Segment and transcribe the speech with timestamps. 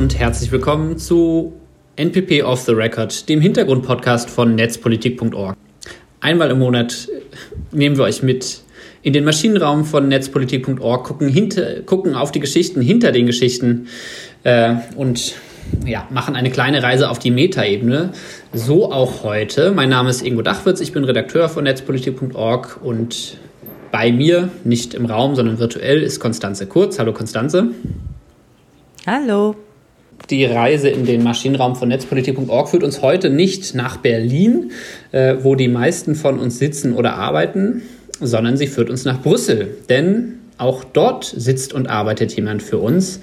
[0.00, 1.52] und herzlich willkommen zu
[1.96, 5.54] NPP Off the Record, dem Hintergrundpodcast von netzpolitik.org.
[6.20, 7.06] Einmal im Monat
[7.70, 8.62] nehmen wir euch mit
[9.02, 13.88] in den Maschinenraum von netzpolitik.org, gucken, hinter, gucken auf die Geschichten hinter den Geschichten
[14.42, 15.34] äh, und
[15.84, 18.12] ja, machen eine kleine Reise auf die Metaebene.
[18.54, 19.70] So auch heute.
[19.70, 23.36] Mein Name ist Ingo Dachwitz, ich bin Redakteur von netzpolitik.org und
[23.92, 26.98] bei mir, nicht im Raum, sondern virtuell, ist Konstanze Kurz.
[26.98, 27.72] Hallo Konstanze.
[29.06, 29.56] Hallo.
[30.30, 34.70] Die Reise in den Maschinenraum von netzpolitik.org führt uns heute nicht nach Berlin,
[35.10, 37.82] äh, wo die meisten von uns sitzen oder arbeiten,
[38.20, 39.76] sondern sie führt uns nach Brüssel.
[39.88, 43.20] Denn auch dort sitzt und arbeitet jemand für uns.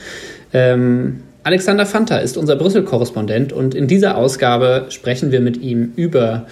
[0.54, 6.46] Ähm, Alexander Fanta ist unser Brüssel-Korrespondent und in dieser Ausgabe sprechen wir mit ihm über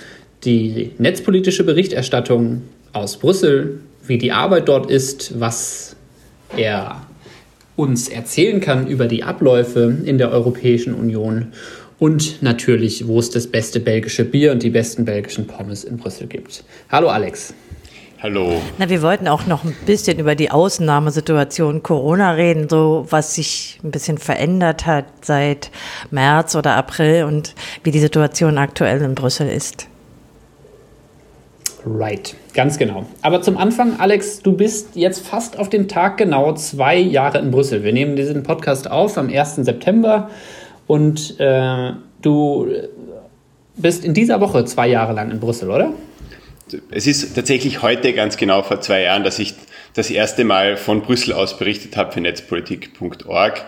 [0.46, 2.62] die netzpolitische Berichterstattung
[2.94, 5.98] aus Brüssel, wie die Arbeit dort ist, was
[6.56, 7.02] er
[7.76, 11.48] uns erzählen kann über die Abläufe in der Europäischen Union
[12.00, 16.28] und natürlich, wo es das beste belgische Bier und die besten belgischen Pommes in Brüssel
[16.28, 16.64] gibt.
[16.90, 17.54] Hallo Alex.
[18.22, 18.62] Hallo.
[18.78, 23.80] Na, wir wollten auch noch ein bisschen über die Ausnahmesituation Corona reden, so was sich
[23.84, 25.70] ein bisschen verändert hat seit
[26.12, 27.54] März oder April und
[27.84, 29.88] wie die Situation aktuell in Brüssel ist.
[31.86, 33.06] Right, ganz genau.
[33.22, 37.52] Aber zum Anfang, Alex, du bist jetzt fast auf den Tag genau zwei Jahre in
[37.52, 37.84] Brüssel.
[37.84, 39.58] Wir nehmen diesen Podcast auf am 1.
[39.58, 40.32] September
[40.88, 41.92] und äh,
[42.24, 42.68] du
[43.76, 45.94] bist in dieser Woche zwei Jahre lang in Brüssel, oder?
[46.90, 49.54] Es ist tatsächlich heute ganz genau vor zwei Jahren, dass ich
[49.94, 53.64] das erste Mal von Brüssel aus berichtet habe für netzpolitik.org.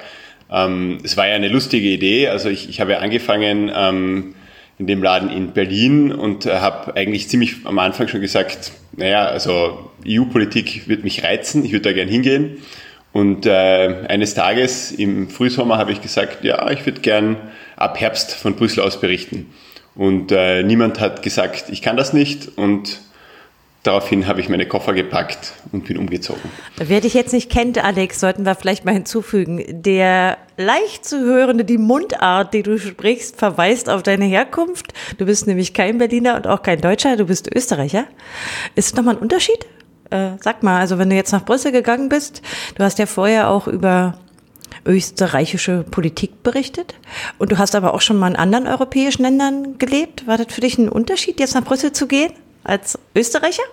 [0.49, 2.29] Ähm, es war ja eine lustige Idee.
[2.29, 4.33] Also ich, ich habe angefangen, ähm,
[4.79, 9.25] in dem Laden in Berlin und äh, habe eigentlich ziemlich am Anfang schon gesagt, naja,
[9.25, 12.57] also EU-Politik wird mich reizen, ich würde da gern hingehen.
[13.11, 17.37] Und äh, eines Tages im Frühsommer habe ich gesagt, ja, ich würde gern
[17.75, 19.47] ab Herbst von Brüssel aus berichten.
[19.95, 22.57] Und äh, niemand hat gesagt, ich kann das nicht.
[22.57, 22.99] Und
[23.87, 26.41] daraufhin habe ich meine Koffer gepackt und bin umgezogen.
[26.77, 29.63] Wer dich jetzt nicht kennt, Alex, sollten wir vielleicht mal hinzufügen.
[29.67, 34.93] Der leicht zu hörende, die Mundart, die du sprichst, verweist auf deine Herkunft.
[35.17, 38.05] Du bist nämlich kein Berliner und auch kein Deutscher, du bist Österreicher.
[38.75, 39.65] Ist nochmal ein Unterschied?
[40.09, 42.41] Äh, sag mal, also wenn du jetzt nach Brüssel gegangen bist,
[42.75, 44.19] du hast ja vorher auch über
[44.85, 46.95] österreichische Politik berichtet
[47.39, 50.27] und du hast aber auch schon mal in anderen europäischen Ländern gelebt.
[50.27, 52.31] War das für dich ein Unterschied, jetzt nach Brüssel zu gehen
[52.63, 53.63] als Österreicher?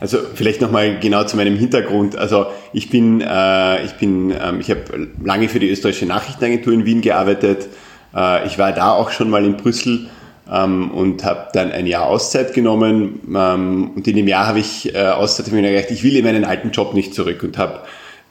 [0.00, 2.16] Also vielleicht nochmal genau zu meinem Hintergrund.
[2.16, 6.84] Also ich bin, äh, ich bin, ähm, ich habe lange für die österreichische Nachrichtenagentur in
[6.84, 7.68] Wien gearbeitet.
[8.14, 10.08] Äh, ich war da auch schon mal in Brüssel
[10.50, 13.20] ähm, und habe dann ein Jahr Auszeit genommen.
[13.34, 16.44] Ähm, und in dem Jahr habe ich äh, Auszeit mir gedacht, ich will in meinen
[16.44, 17.80] alten Job nicht zurück und habe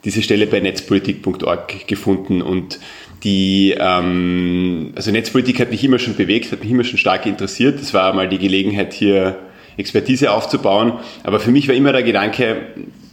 [0.03, 2.79] diese Stelle bei netzpolitik.org gefunden und
[3.23, 7.81] die, ähm, also Netzpolitik hat mich immer schon bewegt, hat mich immer schon stark interessiert.
[7.81, 9.37] Das war mal die Gelegenheit hier
[9.77, 10.93] Expertise aufzubauen.
[11.23, 12.67] Aber für mich war immer der Gedanke,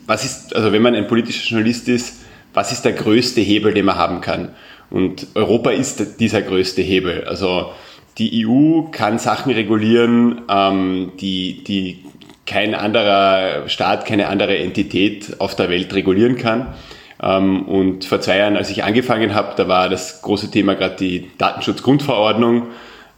[0.06, 3.84] was ist, also wenn man ein politischer Journalist ist, was ist der größte Hebel, den
[3.84, 4.50] man haben kann?
[4.90, 7.24] Und Europa ist dieser größte Hebel.
[7.24, 7.72] Also
[8.18, 12.04] die EU kann Sachen regulieren, ähm, die, die
[12.46, 16.74] kein anderer Staat, keine andere Entität auf der Welt regulieren kann.
[17.22, 20.96] Ähm, und vor zwei Jahren, als ich angefangen habe, da war das große Thema gerade
[20.96, 22.68] die Datenschutzgrundverordnung.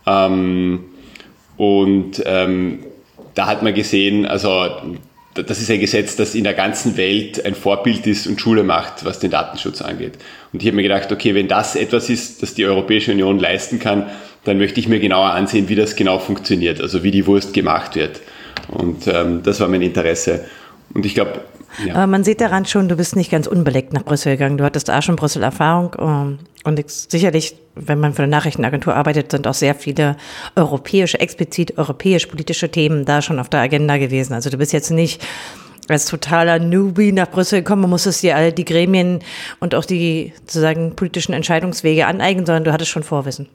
[0.07, 0.85] Ähm,
[1.57, 2.85] und ähm,
[3.37, 4.67] da hat man gesehen, also
[5.35, 9.05] das ist ein Gesetz, das in der ganzen Welt ein Vorbild ist und Schule macht,
[9.05, 10.15] was den Datenschutz angeht.
[10.53, 13.79] Und ich habe mir gedacht, okay, wenn das etwas ist, das die Europäische Union leisten
[13.79, 14.07] kann,
[14.45, 17.95] dann möchte ich mir genauer ansehen, wie das genau funktioniert, also wie die Wurst gemacht
[17.95, 18.21] wird.
[18.69, 20.47] Und ähm, das war mein Interesse.
[20.95, 21.43] Und ich glaube,
[21.85, 21.95] ja.
[21.95, 24.59] Aber man sieht daran schon, du bist nicht ganz unbeleckt nach Brüssel gegangen.
[24.59, 25.97] Du hattest da schon Brüssel-Erfahrung.
[25.99, 30.17] Ähm, und sicherlich, wenn man für eine Nachrichtenagentur arbeitet, sind auch sehr viele
[30.57, 34.33] europäische, explizit europäisch politische Themen da schon auf der Agenda gewesen.
[34.33, 35.25] Also du bist jetzt nicht
[35.89, 39.21] als totaler Newbie nach Brüssel gekommen und musstest dir all die Gremien
[39.61, 43.49] und auch die sozusagen politischen Entscheidungswege aneignen, sondern du hattest schon Vorwissen.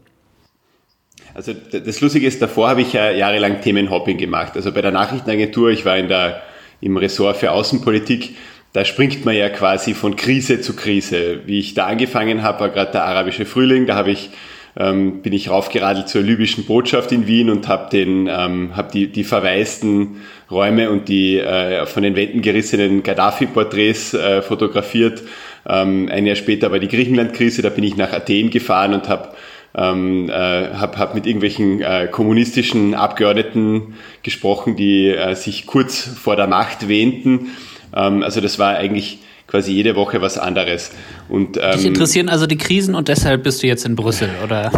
[1.33, 4.53] Also das Lustige ist, davor habe ich ja jahrelang Themenhopping gemacht.
[4.55, 6.41] Also bei der Nachrichtenagentur, ich war in der
[6.81, 8.35] im Ressort für Außenpolitik,
[8.73, 11.41] da springt man ja quasi von Krise zu Krise.
[11.45, 14.29] Wie ich da angefangen habe, war gerade der arabische Frühling, da habe ich
[14.77, 19.07] ähm, bin ich raufgeradelt zur libyschen Botschaft in Wien und habe den ähm, hab die
[19.07, 25.23] die verwaisten Räume und die äh, von den Wänden gerissenen Gaddafi-Porträts äh, fotografiert.
[25.67, 29.29] Ähm, ein Jahr später war die Griechenland-Krise, da bin ich nach Athen gefahren und habe
[29.75, 36.35] ähm, äh, habe hab mit irgendwelchen äh, kommunistischen Abgeordneten gesprochen, die äh, sich kurz vor
[36.35, 37.51] der Macht wähnten.
[37.95, 40.91] Ähm, also das war eigentlich quasi jede Woche was anderes.
[41.29, 44.71] Und, ähm, Dich interessieren also die Krisen und deshalb bist du jetzt in Brüssel, oder?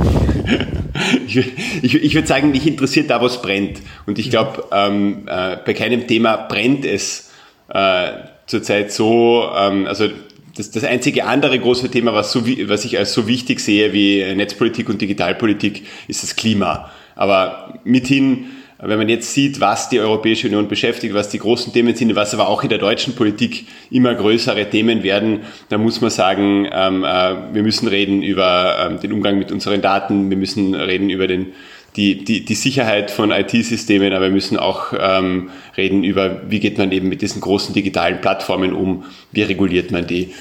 [1.28, 1.38] ich,
[1.84, 3.82] ich, ich würde sagen, mich interessiert da, was brennt.
[4.08, 7.32] Und ich glaube, ähm, äh, bei keinem Thema brennt es
[7.70, 8.10] äh,
[8.48, 10.10] zurzeit so, ähm, also
[10.56, 14.24] das, das einzige andere große Thema, was, so, was ich als so wichtig sehe wie
[14.36, 16.92] Netzpolitik und Digitalpolitik, ist das Klima.
[17.16, 18.46] Aber mithin,
[18.80, 22.34] wenn man jetzt sieht, was die Europäische Union beschäftigt, was die großen Themen sind, was
[22.34, 27.04] aber auch in der deutschen Politik immer größere Themen werden, da muss man sagen, ähm,
[27.04, 31.28] äh, wir müssen reden über ähm, den Umgang mit unseren Daten, wir müssen reden über
[31.28, 31.54] den
[31.96, 36.78] die, die, die Sicherheit von IT-Systemen, aber wir müssen auch ähm, reden über, wie geht
[36.78, 40.34] man eben mit diesen großen digitalen Plattformen um, wie reguliert man die.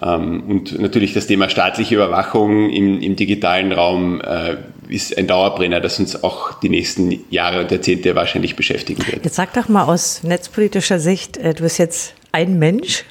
[0.00, 4.56] Ähm, und natürlich das Thema staatliche Überwachung im, im digitalen Raum äh,
[4.88, 9.24] ist ein Dauerbrenner, das uns auch die nächsten Jahre und Jahrzehnte wahrscheinlich beschäftigen wird.
[9.24, 13.04] Jetzt sag doch mal aus netzpolitischer Sicht, äh, du bist jetzt ein Mensch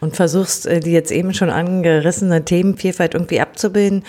[0.00, 4.04] und versuchst äh, die jetzt eben schon angerissene Themenvielfalt irgendwie abzubilden.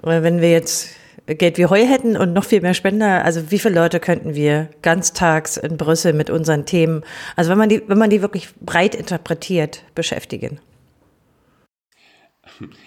[0.00, 0.90] Wenn wir jetzt
[1.34, 4.70] Geld wie Heu hätten und noch viel mehr Spender, also wie viele Leute könnten wir
[4.82, 7.02] ganztags in Brüssel mit unseren Themen,
[7.36, 10.60] also wenn man die, wenn man die wirklich breit interpretiert, beschäftigen?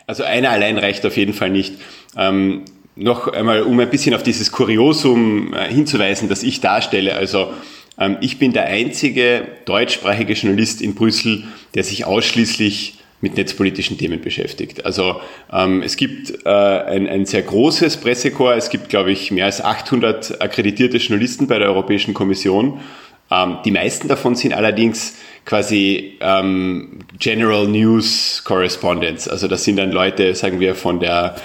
[0.07, 1.75] Also einer allein reicht auf jeden Fall nicht.
[2.17, 2.65] Ähm,
[2.95, 7.15] noch einmal, um ein bisschen auf dieses Kuriosum äh, hinzuweisen, das ich darstelle.
[7.15, 7.53] Also
[7.97, 11.43] ähm, ich bin der einzige deutschsprachige Journalist in Brüssel,
[11.73, 14.85] der sich ausschließlich mit netzpolitischen Themen beschäftigt.
[14.85, 15.21] Also
[15.51, 19.61] ähm, es gibt äh, ein, ein sehr großes Pressekorps, es gibt, glaube ich, mehr als
[19.61, 22.81] 800 akkreditierte Journalisten bei der Europäischen Kommission.
[23.29, 29.27] Ähm, die meisten davon sind allerdings quasi ähm, General News Correspondents.
[29.27, 31.35] Also das sind dann Leute, sagen wir, von der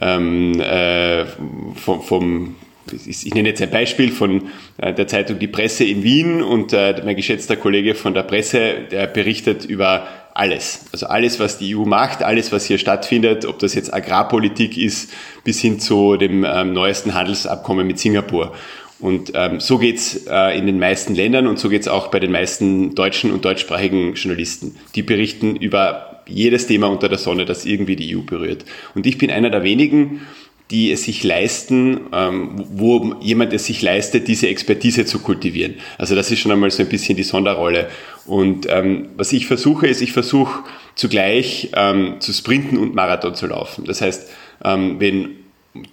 [0.00, 1.24] ähm, äh,
[1.74, 2.56] vom, vom
[3.04, 6.94] ich nenne jetzt ein Beispiel von äh, der Zeitung Die Presse in Wien und äh,
[7.04, 10.06] mein geschätzter Kollege von der Presse, der berichtet über
[10.36, 10.86] alles.
[10.92, 15.10] Also alles, was die EU macht, alles, was hier stattfindet, ob das jetzt Agrarpolitik ist,
[15.44, 18.52] bis hin zu dem ähm, neuesten Handelsabkommen mit Singapur.
[18.98, 22.32] Und ähm, so geht's äh, in den meisten Ländern und so geht's auch bei den
[22.32, 24.76] meisten deutschen und deutschsprachigen Journalisten.
[24.94, 28.64] Die berichten über jedes Thema unter der Sonne, das irgendwie die EU berührt.
[28.94, 30.22] Und ich bin einer der wenigen,
[30.70, 35.74] die es sich leisten, ähm, wo jemand es sich leistet, diese Expertise zu kultivieren.
[35.96, 37.88] Also das ist schon einmal so ein bisschen die Sonderrolle.
[38.26, 40.64] Und ähm, was ich versuche, ist, ich versuche
[40.96, 43.84] zugleich ähm, zu sprinten und Marathon zu laufen.
[43.84, 44.28] Das heißt,
[44.64, 45.36] ähm, wenn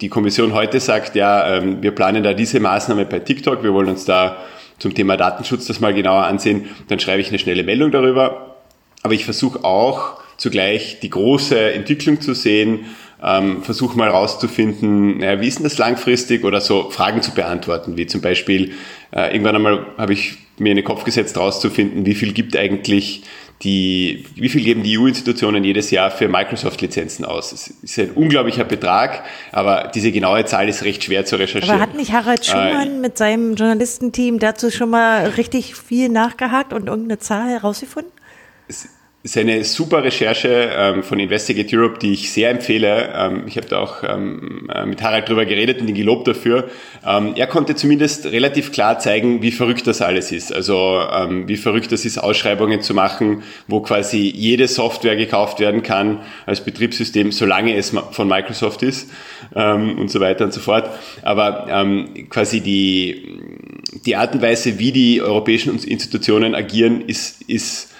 [0.00, 3.88] die Kommission heute sagt, ja, ähm, wir planen da diese Maßnahme bei TikTok, wir wollen
[3.88, 4.38] uns da
[4.78, 8.56] zum Thema Datenschutz das mal genauer ansehen, dann schreibe ich eine schnelle Meldung darüber.
[9.02, 12.86] Aber ich versuche auch zugleich die große Entwicklung zu sehen,
[13.22, 17.96] ähm, versuche mal rauszufinden, naja, wie ist denn das langfristig oder so Fragen zu beantworten,
[17.96, 18.72] wie zum Beispiel,
[19.12, 23.22] äh, irgendwann einmal habe ich mir in den Kopf gesetzt, rauszufinden, wie viel gibt eigentlich
[23.62, 27.52] die, wie viel geben die EU-Institutionen jedes Jahr für Microsoft-Lizenzen aus?
[27.52, 31.76] Es ist ein unglaublicher Betrag, aber diese genaue Zahl ist recht schwer zu recherchieren.
[31.76, 36.08] Aber hat nicht Harald äh, Schumann äh, mit seinem Journalistenteam dazu schon mal richtig viel
[36.08, 38.12] nachgehakt und irgendeine Zahl herausgefunden?
[38.68, 38.88] Es,
[39.24, 43.10] ist eine super Recherche ähm, von Investigate Europe, die ich sehr empfehle.
[43.16, 46.68] Ähm, ich habe da auch ähm, äh, mit Harald drüber geredet und ihn gelobt dafür.
[47.06, 50.52] Ähm, er konnte zumindest relativ klar zeigen, wie verrückt das alles ist.
[50.52, 55.82] Also ähm, wie verrückt das ist, Ausschreibungen zu machen, wo quasi jede Software gekauft werden
[55.82, 59.08] kann als Betriebssystem, solange es von Microsoft ist
[59.56, 60.90] ähm, und so weiter und so fort.
[61.22, 61.86] Aber
[62.28, 63.40] quasi die,
[64.04, 67.93] die Art und Weise, wie die europäischen Institutionen agieren, ist, ist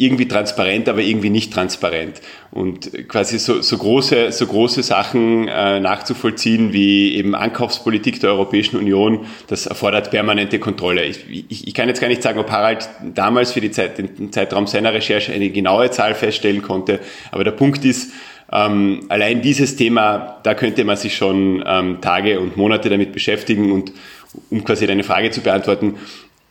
[0.00, 2.20] irgendwie transparent, aber irgendwie nicht transparent.
[2.50, 8.78] Und quasi so, so große, so große Sachen äh, nachzuvollziehen wie eben Ankaufspolitik der Europäischen
[8.78, 11.04] Union, das erfordert permanente Kontrolle.
[11.04, 14.32] Ich, ich, ich kann jetzt gar nicht sagen, ob Harald damals für die Zeit, den
[14.32, 18.10] Zeitraum seiner Recherche eine genaue Zahl feststellen konnte, aber der Punkt ist,
[18.52, 23.70] ähm, allein dieses Thema, da könnte man sich schon ähm, Tage und Monate damit beschäftigen
[23.70, 23.92] und
[24.50, 25.96] um quasi deine Frage zu beantworten,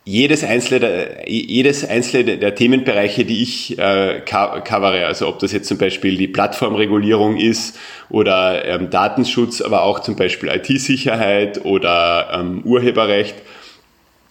[0.04, 5.68] jedes einzelne, der, jedes einzelne der Themenbereiche, die ich äh, covere, also ob das jetzt
[5.68, 7.78] zum Beispiel die Plattformregulierung ist
[8.08, 13.36] oder ähm, Datenschutz, aber auch zum Beispiel IT-Sicherheit oder ähm, Urheberrecht,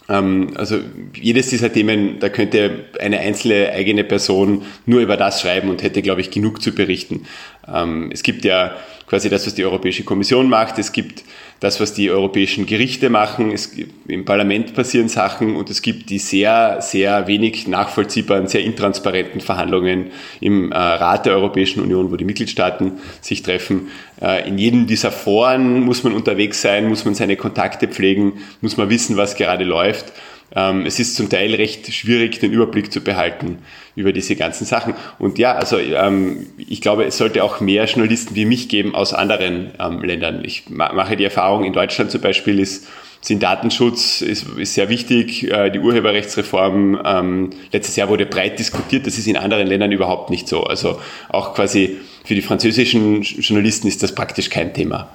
[0.10, 0.80] ähm, also
[1.16, 6.02] jedes dieser Themen, da könnte eine einzelne eigene Person nur über das schreiben und hätte,
[6.02, 7.28] glaube ich, genug zu berichten.
[7.72, 8.76] Ähm, es gibt ja
[9.08, 10.80] quasi das, was die Europäische Kommission macht.
[10.80, 11.24] Es gibt
[11.60, 13.52] das, was die europäischen Gerichte machen.
[13.52, 13.76] Es,
[14.08, 20.12] Im Parlament passieren Sachen und es gibt die sehr, sehr wenig nachvollziehbaren, sehr intransparenten Verhandlungen
[20.40, 23.90] im äh, Rat der Europäischen Union, wo die Mitgliedstaaten sich treffen.
[24.22, 28.78] Äh, in jedem dieser Foren muss man unterwegs sein, muss man seine Kontakte pflegen, muss
[28.78, 30.14] man wissen, was gerade läuft.
[30.56, 33.60] Ähm, es ist zum Teil recht schwierig, den Überblick zu behalten
[33.96, 34.94] über diese ganzen Sachen.
[35.20, 39.14] Und ja, also ähm, ich glaube, es sollte auch mehr Journalisten wie mich geben aus
[39.14, 40.44] anderen ähm, Ländern.
[40.44, 42.88] Ich ma mache die Erfahrung, in Deutschland zum Beispiel ist
[43.22, 49.06] sind Datenschutz ist, ist sehr wichtig, äh, die Urheberrechtsreform ähm, letztes Jahr wurde breit diskutiert,
[49.06, 50.64] das ist in anderen Ländern überhaupt nicht so.
[50.64, 51.00] Also
[51.30, 55.10] auch quasi für die französischen Journalisten ist das praktisch kein Thema.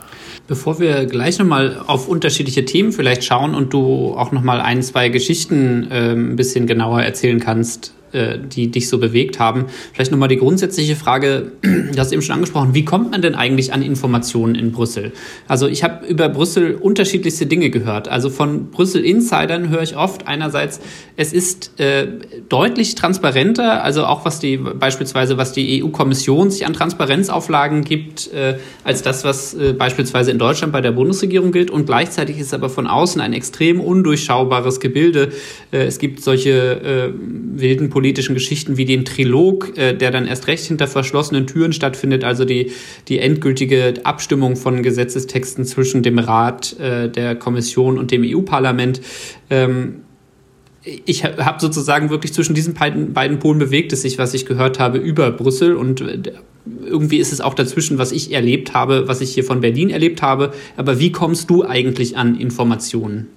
[0.47, 5.09] Bevor wir gleich nochmal auf unterschiedliche Themen vielleicht schauen und du auch nochmal ein, zwei
[5.09, 9.67] Geschichten äh, ein bisschen genauer erzählen kannst, äh, die dich so bewegt haben.
[9.93, 13.73] Vielleicht nochmal die grundsätzliche Frage, du hast eben schon angesprochen, wie kommt man denn eigentlich
[13.73, 15.13] an Informationen in Brüssel?
[15.49, 18.09] Also ich habe über Brüssel unterschiedlichste Dinge gehört.
[18.09, 20.81] Also von Brüssel-Insidern höre ich oft einerseits,
[21.17, 22.07] es ist äh,
[22.49, 28.59] deutlich transparenter, also auch was die beispielsweise, was die EU-Kommission sich an Transparenzauflagen gibt, äh,
[28.85, 31.71] als das, was äh, beispielsweise in Deutschland bei der Bundesregierung gilt.
[31.71, 35.33] Und gleichzeitig ist aber von außen ein extrem undurchschaubares Gebilde.
[35.73, 40.27] Äh, es gibt solche äh, wilden Politiker, politischen Geschichten wie den Trilog, äh, der dann
[40.27, 42.71] erst recht hinter verschlossenen Türen stattfindet, also die,
[43.09, 49.01] die endgültige Abstimmung von Gesetzestexten zwischen dem Rat, äh, der Kommission und dem EU-Parlament.
[49.49, 50.03] Ähm,
[50.83, 54.79] ich habe sozusagen wirklich zwischen diesen beiden, beiden Polen bewegt es sich, was ich gehört
[54.79, 56.19] habe über Brüssel und äh,
[56.85, 60.21] irgendwie ist es auch dazwischen, was ich erlebt habe, was ich hier von Berlin erlebt
[60.21, 60.53] habe.
[60.77, 63.29] Aber wie kommst du eigentlich an Informationen?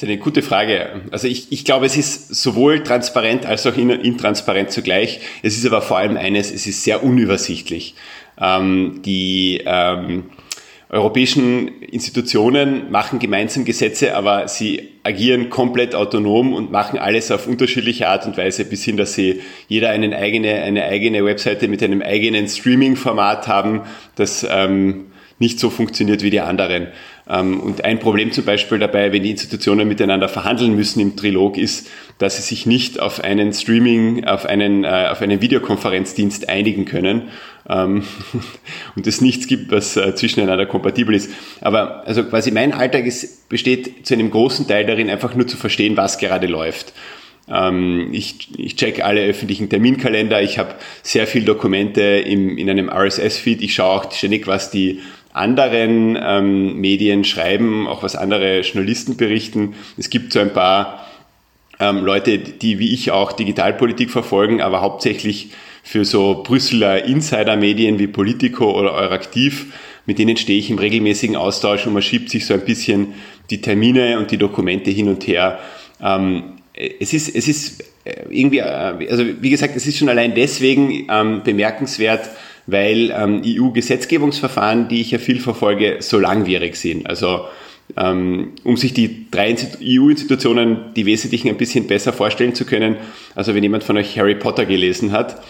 [0.00, 1.02] Das ist eine gute Frage.
[1.10, 5.20] Also ich, ich glaube, es ist sowohl transparent als auch intransparent zugleich.
[5.42, 7.94] Es ist aber vor allem eines, es ist sehr unübersichtlich.
[8.40, 10.30] Ähm, die ähm,
[10.88, 18.08] europäischen Institutionen machen gemeinsam Gesetze, aber sie agieren komplett autonom und machen alles auf unterschiedliche
[18.08, 22.00] Art und Weise, bis hin, dass sie jeder eine eigene, eine eigene Webseite mit einem
[22.00, 23.82] eigenen Streaming-Format haben,
[24.14, 26.88] das ähm, nicht so funktioniert wie die anderen.
[27.30, 31.56] Ähm, und ein Problem zum Beispiel dabei, wenn die Institutionen miteinander verhandeln müssen im Trilog,
[31.56, 36.86] ist, dass sie sich nicht auf einen Streaming, auf einen, äh, auf einen Videokonferenzdienst einigen
[36.86, 37.28] können
[37.68, 38.02] ähm,
[38.96, 41.30] und es nichts gibt, was äh, zwischeneinander kompatibel ist.
[41.60, 45.56] Aber also quasi mein Alltag ist, besteht zu einem großen Teil darin, einfach nur zu
[45.56, 46.92] verstehen, was gerade läuft
[47.48, 50.40] ähm, ich, ich check alle öffentlichen Terminkalender.
[50.40, 53.60] Ich habe sehr viele Dokumente im, in einem RSS-Feed.
[53.62, 55.00] Ich schaue auch ständig, was die
[55.32, 59.74] anderen ähm, Medien schreiben, auch was andere Journalisten berichten.
[59.96, 61.06] Es gibt so ein paar
[61.78, 65.50] ähm, Leute, die wie ich auch Digitalpolitik verfolgen, aber hauptsächlich
[65.82, 69.72] für so Brüsseler Insider-Medien wie Politico oder Euraktiv,
[70.06, 73.14] mit denen stehe ich im regelmäßigen Austausch und man schiebt sich so ein bisschen
[73.50, 75.58] die Termine und die Dokumente hin und her.
[76.02, 80.34] Ähm, es ist, es ist äh, irgendwie, äh, also wie gesagt, es ist schon allein
[80.34, 82.28] deswegen ähm, bemerkenswert,
[82.66, 87.06] weil ähm, EU-Gesetzgebungsverfahren, die ich ja viel verfolge, so langwierig sind.
[87.06, 87.46] Also
[87.96, 92.96] ähm, um sich die drei EU-Institutionen, die wesentlichen, ein bisschen besser vorstellen zu können.
[93.34, 95.42] Also wenn jemand von euch Harry Potter gelesen hat,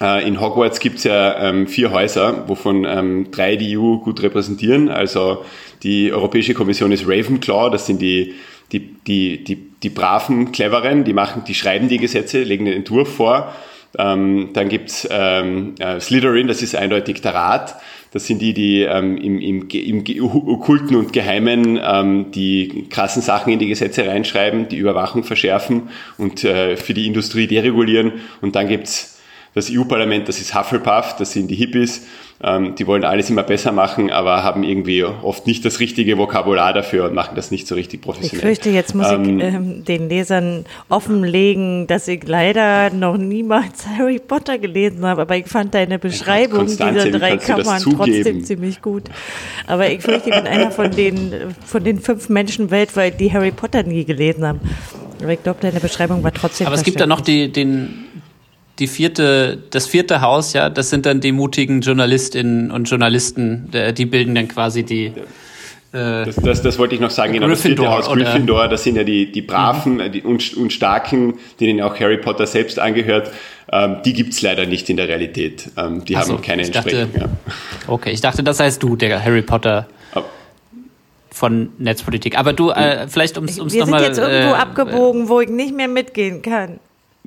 [0.00, 4.22] äh, in Hogwarts gibt es ja ähm, vier Häuser, wovon ähm, drei die EU gut
[4.22, 4.88] repräsentieren.
[4.88, 5.44] Also
[5.82, 8.34] die Europäische Kommission ist Ravenclaw, das sind die,
[8.72, 13.14] die, die, die, die braven, cleveren, die machen, die schreiben die Gesetze, legen den Entwurf
[13.14, 13.54] vor.
[13.98, 17.76] Ähm, dann gibt's ähm, äh, Slytherin, das ist eindeutig der Rat.
[18.12, 23.52] Das sind die, die ähm, im, im, im Okkulten und Geheimen ähm, die krassen Sachen
[23.52, 28.12] in die Gesetze reinschreiben, die Überwachung verschärfen und äh, für die Industrie deregulieren.
[28.40, 29.17] Und dann gibt's
[29.54, 32.06] das EU-Parlament, das ist Hufflepuff, das sind die Hippies
[32.40, 36.72] ähm, die wollen alles immer besser machen, aber haben irgendwie oft nicht das richtige Vokabular
[36.72, 38.36] dafür und machen das nicht so richtig professionell.
[38.36, 43.88] Ich fürchte, jetzt muss ähm, ich ähm, den Lesern offenlegen, dass ich leider noch niemals
[43.98, 49.04] Harry Potter gelesen habe, aber ich fand deine Beschreibung dieser drei Kammern trotzdem ziemlich gut.
[49.66, 51.32] Aber ich fürchte, ich bin einer von den,
[51.66, 54.60] von den fünf Menschen weltweit, die Harry Potter nie gelesen haben.
[55.20, 56.68] Aber ich glaube, deine Beschreibung war trotzdem.
[56.68, 58.04] Aber es gibt da noch die, den,
[58.78, 64.06] die vierte, das vierte Haus, ja, das sind dann die mutigen Journalistinnen und Journalisten, die
[64.06, 65.06] bilden dann quasi die.
[65.06, 67.48] Äh, das, das, das wollte ich noch sagen, genau.
[67.48, 70.12] Das vierte Haus Gryffindor, das sind ja die, die Braven mhm.
[70.12, 73.32] die, und, und Starken, denen auch Harry Potter selbst angehört.
[73.70, 75.70] Ähm, die gibt's leider nicht in der Realität.
[75.76, 77.10] Ähm, die so, haben keine Entsprechung.
[77.18, 77.28] Ja.
[77.86, 79.88] Okay, ich dachte, das heißt du, der Harry Potter
[81.30, 82.36] von Netzpolitik.
[82.36, 84.00] Aber du, äh, vielleicht ums, ums nochmal.
[84.00, 86.80] Wir sind jetzt irgendwo äh, abgebogen, wo ich nicht mehr mitgehen kann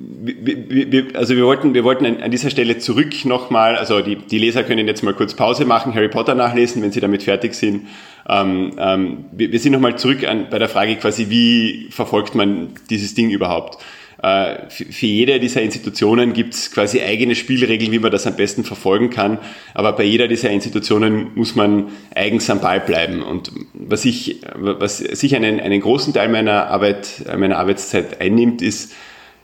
[0.04, 4.64] wir, also wir wollten, wir wollten an dieser Stelle zurück nochmal, also die, die Leser
[4.64, 7.86] können jetzt mal kurz Pause machen, Harry Potter nachlesen, wenn sie damit fertig sind.
[8.28, 12.70] Ähm, ähm, wir, wir sind nochmal zurück an, bei der Frage quasi, wie verfolgt man
[12.90, 13.78] dieses Ding überhaupt?
[14.22, 18.64] äh, für jede dieser Institutionen gibt es quasi eigene Spielregeln, wie man das am besten
[18.64, 19.38] verfolgen kann.
[19.74, 23.22] Aber bei jeder dieser Institutionen muss man eigens am Ball bleiben.
[23.22, 28.94] Und was ich, was sich einen, einen großen Teil meiner Arbeit, meiner Arbeitszeit einnimmt, ist,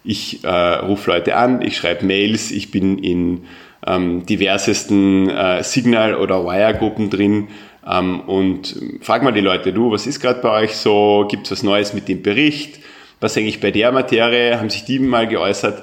[0.09, 3.43] ich äh, rufe Leute an, ich schreibe Mails, ich bin in
[3.87, 7.49] ähm, diversesten äh, Signal- oder Wire-Gruppen drin
[7.87, 11.27] ähm, und frag mal die Leute, du, was ist gerade bei euch so?
[11.31, 12.81] Gibt es was Neues mit dem Bericht?
[13.21, 14.59] Was eigentlich bei der Materie?
[14.59, 15.83] Haben sich die mal geäußert?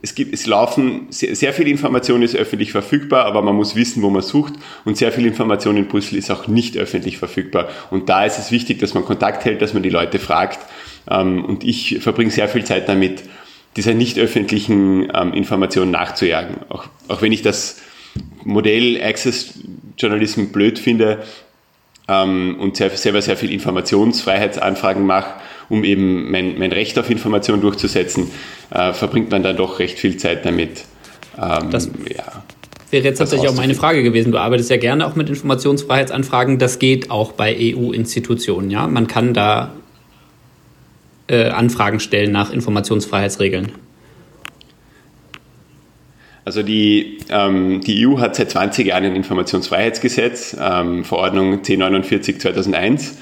[0.00, 4.02] Es, gibt, es laufen, sehr, sehr viel Information ist öffentlich verfügbar, aber man muss wissen,
[4.02, 4.54] wo man sucht
[4.86, 7.68] und sehr viel Information in Brüssel ist auch nicht öffentlich verfügbar.
[7.90, 10.58] Und da ist es wichtig, dass man Kontakt hält, dass man die Leute fragt.
[11.10, 13.24] Ähm, und ich verbringe sehr viel Zeit damit,
[13.76, 16.56] dieser nicht öffentlichen ähm, Information nachzujagen.
[16.68, 17.80] Auch, auch wenn ich das
[18.44, 19.54] Modell Access
[19.96, 21.18] Journalism blöd finde
[22.08, 25.34] ähm, und sehr, selber sehr viel Informationsfreiheitsanfragen mache,
[25.68, 28.30] um eben mein, mein Recht auf Information durchzusetzen,
[28.70, 30.84] äh, verbringt man dann doch recht viel Zeit damit.
[31.40, 32.42] Ähm, das ja,
[32.90, 34.32] wäre jetzt tatsächlich auch meine Frage gewesen.
[34.32, 36.58] Du arbeitest ja gerne auch mit Informationsfreiheitsanfragen.
[36.58, 38.86] Das geht auch bei EU-Institutionen, ja?
[38.86, 39.72] Man kann da
[41.28, 43.72] äh, Anfragen stellen nach Informationsfreiheitsregeln.
[46.44, 53.18] Also die, ähm, die EU hat seit 20 Jahren ein Informationsfreiheitsgesetz, ähm, Verordnung 1049 2001.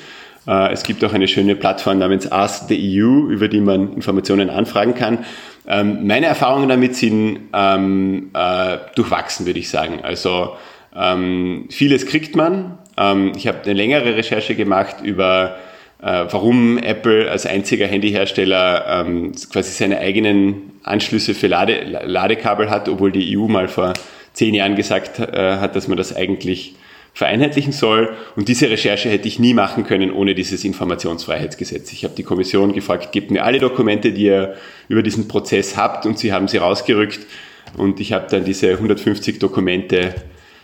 [0.47, 4.49] Äh, es gibt auch eine schöne Plattform namens Ask the EU, über die man Informationen
[4.49, 5.25] anfragen kann.
[5.67, 10.01] Ähm, meine Erfahrungen damit sind ähm, äh, durchwachsen, würde ich sagen.
[10.05, 10.57] Also
[10.95, 12.79] ähm, vieles kriegt man.
[12.97, 15.57] Ähm, ich habe eine längere Recherche gemacht über
[15.99, 23.13] warum Apple als einziger Handyhersteller ähm, quasi seine eigenen Anschlüsse für Lade, Ladekabel hat, obwohl
[23.13, 23.95] die EU mal vor
[24.33, 26.75] zehn Jahren gesagt äh, hat, dass man das eigentlich
[27.15, 28.15] vereinheitlichen soll.
[28.37, 31.91] Und diese Recherche hätte ich nie machen können ohne dieses Informationsfreiheitsgesetz.
[31.95, 34.57] Ich habe die Kommission gefragt, gebt mir alle Dokumente, die ihr
[34.89, 37.21] über diesen Prozess habt und sie haben sie rausgerückt.
[37.79, 40.15] Und ich habe dann diese 150 Dokumente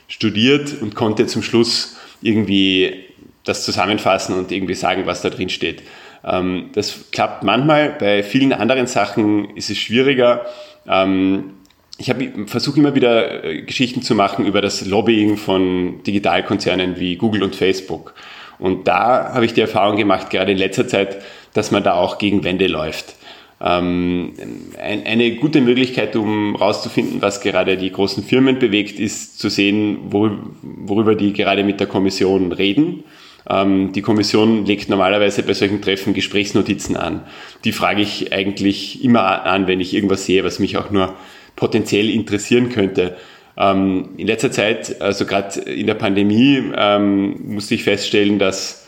[0.08, 3.06] studiert und konnte zum Schluss irgendwie
[3.44, 5.82] das zusammenfassen und irgendwie sagen, was da drin steht.
[6.24, 10.46] Ähm, das klappt manchmal, bei vielen anderen Sachen ist es schwieriger.
[10.86, 11.54] Ähm,
[11.98, 12.12] ich
[12.46, 17.54] versuche immer wieder äh, Geschichten zu machen über das Lobbying von Digitalkonzernen wie Google und
[17.54, 18.14] Facebook.
[18.58, 21.18] Und da habe ich die Erfahrung gemacht, gerade in letzter Zeit,
[21.52, 23.16] dass man da auch gegen Wände läuft.
[23.60, 24.34] Ähm,
[24.80, 31.14] eine gute Möglichkeit, um herauszufinden, was gerade die großen Firmen bewegt, ist zu sehen, worüber
[31.14, 33.04] die gerade mit der Kommission reden
[33.50, 37.22] die Kommission legt normalerweise bei solchen Treffen Gesprächsnotizen an.
[37.64, 41.14] Die frage ich eigentlich immer an, wenn ich irgendwas sehe, was mich auch nur
[41.56, 43.16] potenziell interessieren könnte.
[43.56, 48.86] Ähm, in letzter Zeit, also gerade in der Pandemie, ähm, musste ich feststellen, dass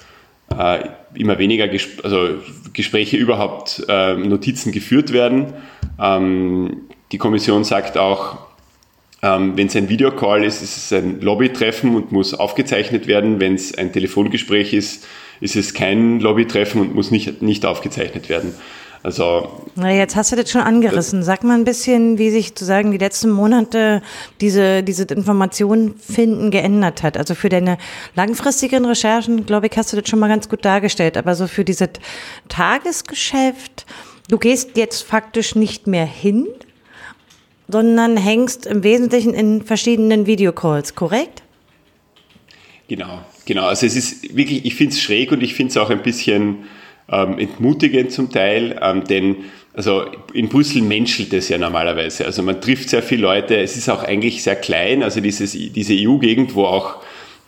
[0.57, 2.37] äh, immer weniger Ges also
[2.73, 5.55] Gespräche überhaupt äh, Notizen geführt werden.
[7.12, 8.54] die Kommission sagt auch,
[9.24, 13.40] ähm, Wenn es ein Videocall ist, ist es ein Lobbytreffen und muss aufgezeichnet werden.
[13.40, 15.06] Wenn es ein Telefongespräch ist,
[15.40, 18.54] ist es kein Lobbytreffen und muss nicht, nicht aufgezeichnet werden.
[19.02, 19.48] Also.
[19.76, 21.22] Na, jetzt hast du das schon angerissen.
[21.22, 24.02] Sag mal ein bisschen, wie sich sozusagen die letzten Monate
[24.42, 27.16] diese, diese Informationen finden geändert hat.
[27.16, 27.78] Also für deine
[28.14, 31.16] langfristigen Recherchen, glaube ich, hast du das schon mal ganz gut dargestellt.
[31.16, 31.88] Aber so für dieses
[32.48, 33.87] Tagesgeschäft,
[34.28, 36.46] du gehst jetzt faktisch nicht mehr hin,
[37.68, 41.42] sondern hängst im Wesentlichen in verschiedenen Videocalls, korrekt?
[42.88, 43.66] Genau, genau.
[43.66, 46.64] Also es ist wirklich, ich finde es schräg und ich finde es auch ein bisschen
[47.11, 49.37] ähm, entmutigend zum Teil, ähm, denn
[49.72, 52.24] also in Brüssel menschelt es ja normalerweise.
[52.24, 55.94] Also man trifft sehr viele Leute, es ist auch eigentlich sehr klein, also dieses, diese
[55.94, 56.98] EU-Gegend, wo auch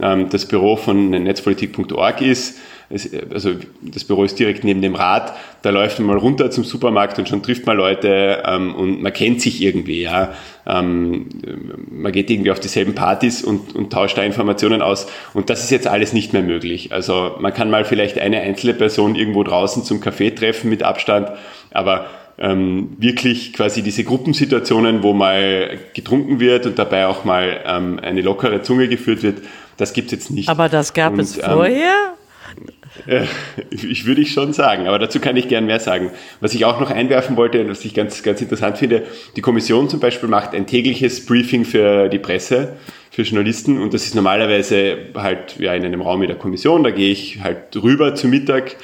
[0.00, 5.32] ähm, das Büro von netzpolitik.org ist, es, also das Büro ist direkt neben dem Rad,
[5.62, 9.12] da läuft man mal runter zum Supermarkt und schon trifft man Leute ähm, und man
[9.12, 10.34] kennt sich irgendwie, ja.
[10.66, 11.26] Ähm,
[11.90, 15.70] man geht irgendwie auf dieselben Partys und, und tauscht da Informationen aus und das ist
[15.70, 16.92] jetzt alles nicht mehr möglich.
[16.92, 21.30] Also man kann mal vielleicht eine einzelne Person irgendwo draußen zum Kaffee treffen mit Abstand,
[21.70, 22.06] aber
[22.38, 28.20] ähm, wirklich quasi diese Gruppensituationen, wo mal getrunken wird und dabei auch mal ähm, eine
[28.20, 29.42] lockere Zunge geführt wird,
[29.76, 30.48] das gibt es jetzt nicht.
[30.48, 32.14] Aber das gab und, es ähm, vorher?
[33.70, 36.10] Ich würde ich schon sagen, aber dazu kann ich gern mehr sagen.
[36.40, 39.02] Was ich auch noch einwerfen wollte, was ich ganz, ganz interessant finde,
[39.36, 42.76] die Kommission zum Beispiel macht ein tägliches Briefing für die Presse,
[43.10, 46.90] für Journalisten und das ist normalerweise halt ja, in einem Raum mit der Kommission, da
[46.90, 48.76] gehe ich halt rüber zu Mittag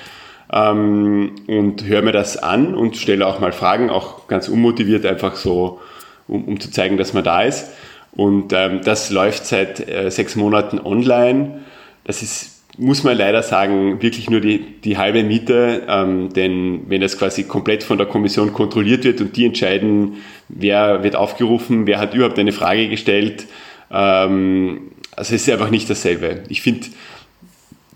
[0.53, 5.37] ähm, und höre mir das an und stelle auch mal Fragen, auch ganz unmotiviert einfach
[5.37, 5.81] so,
[6.29, 7.71] um, um zu zeigen, dass man da ist.
[8.15, 11.63] Und ähm, das läuft seit äh, sechs Monaten online.
[12.05, 17.01] Das ist muss man leider sagen, wirklich nur die, die halbe Miete, ähm, denn wenn
[17.01, 20.17] das quasi komplett von der Kommission kontrolliert wird und die entscheiden,
[20.49, 23.47] wer wird aufgerufen, wer hat überhaupt eine Frage gestellt,
[23.91, 26.45] ähm, also es ist einfach nicht dasselbe.
[26.49, 26.89] Ich finde,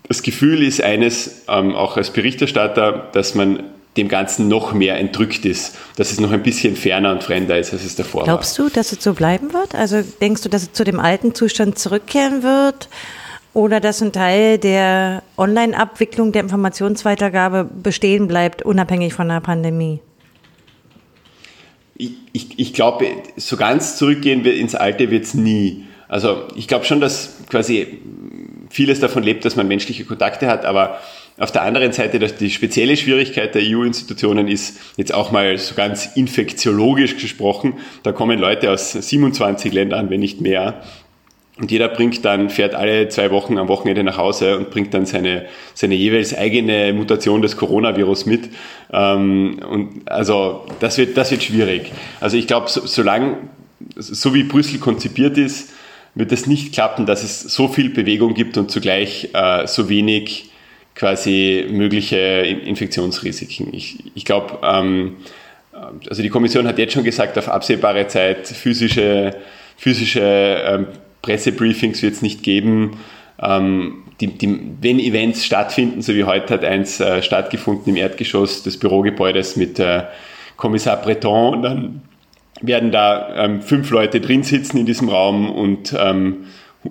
[0.07, 3.63] das Gefühl ist eines, ähm, auch als Berichterstatter, dass man
[3.97, 7.73] dem Ganzen noch mehr entrückt ist, dass es noch ein bisschen ferner und fremder ist,
[7.73, 8.67] als es davor Glaubst war.
[8.67, 9.73] Glaubst du, dass es so bleiben wird?
[9.73, 12.89] Also denkst du, dass es zu dem alten Zustand zurückkehren wird?
[13.53, 19.99] Oder dass ein Teil der Online-Abwicklung der Informationsweitergabe bestehen bleibt, unabhängig von der Pandemie?
[21.95, 25.85] Ich, ich, ich glaube, so ganz zurückgehen wir ins Alte wird es nie.
[26.07, 27.99] Also ich glaube schon, dass quasi
[28.69, 30.99] vieles davon lebt, dass man menschliche Kontakte hat, aber
[31.39, 35.75] auf der anderen Seite, dass die spezielle Schwierigkeit der EU-Institutionen ist, jetzt auch mal so
[35.75, 40.81] ganz infektiologisch gesprochen, da kommen Leute aus 27 Ländern, wenn nicht mehr,
[41.59, 45.05] und jeder bringt dann, fährt alle zwei Wochen am Wochenende nach Hause und bringt dann
[45.07, 48.49] seine, seine jeweils eigene Mutation des Coronavirus mit.
[48.93, 51.91] Ähm, und also das wird, das wird schwierig.
[52.19, 53.37] Also ich glaube, so, solange,
[53.95, 55.73] so wie Brüssel konzipiert ist,
[56.13, 60.51] wird es nicht klappen, dass es so viel Bewegung gibt und zugleich äh, so wenig
[60.93, 63.73] quasi mögliche Infektionsrisiken.
[63.73, 65.17] Ich, ich glaube, ähm,
[66.07, 69.35] also die Kommission hat jetzt schon gesagt, auf absehbare Zeit physische,
[69.77, 70.87] physische ähm,
[71.21, 72.97] Pressebriefings wird es nicht geben.
[73.41, 78.63] Ähm, die, die, wenn Events stattfinden, so wie heute hat eins äh, stattgefunden im Erdgeschoss
[78.63, 80.03] des Bürogebäudes mit äh,
[80.55, 82.01] Kommissar Breton, dann
[82.61, 86.45] werden da ähm, fünf Leute drin sitzen in diesem Raum und ähm,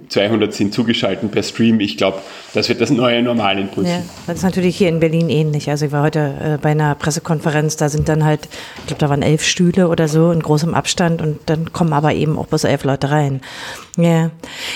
[0.09, 1.81] 200 sind zugeschaltet per Stream.
[1.81, 2.19] Ich glaube,
[2.55, 3.91] das wird das neue Normal in Brüssel.
[3.91, 5.69] Ja, das ist natürlich hier in Berlin ähnlich.
[5.71, 9.09] Also ich war heute äh, bei einer Pressekonferenz, da sind dann halt, ich glaube, da
[9.09, 12.65] waren elf Stühle oder so in großem Abstand und dann kommen aber eben auch bloß
[12.65, 13.41] elf Leute rein.
[13.97, 14.31] Ja.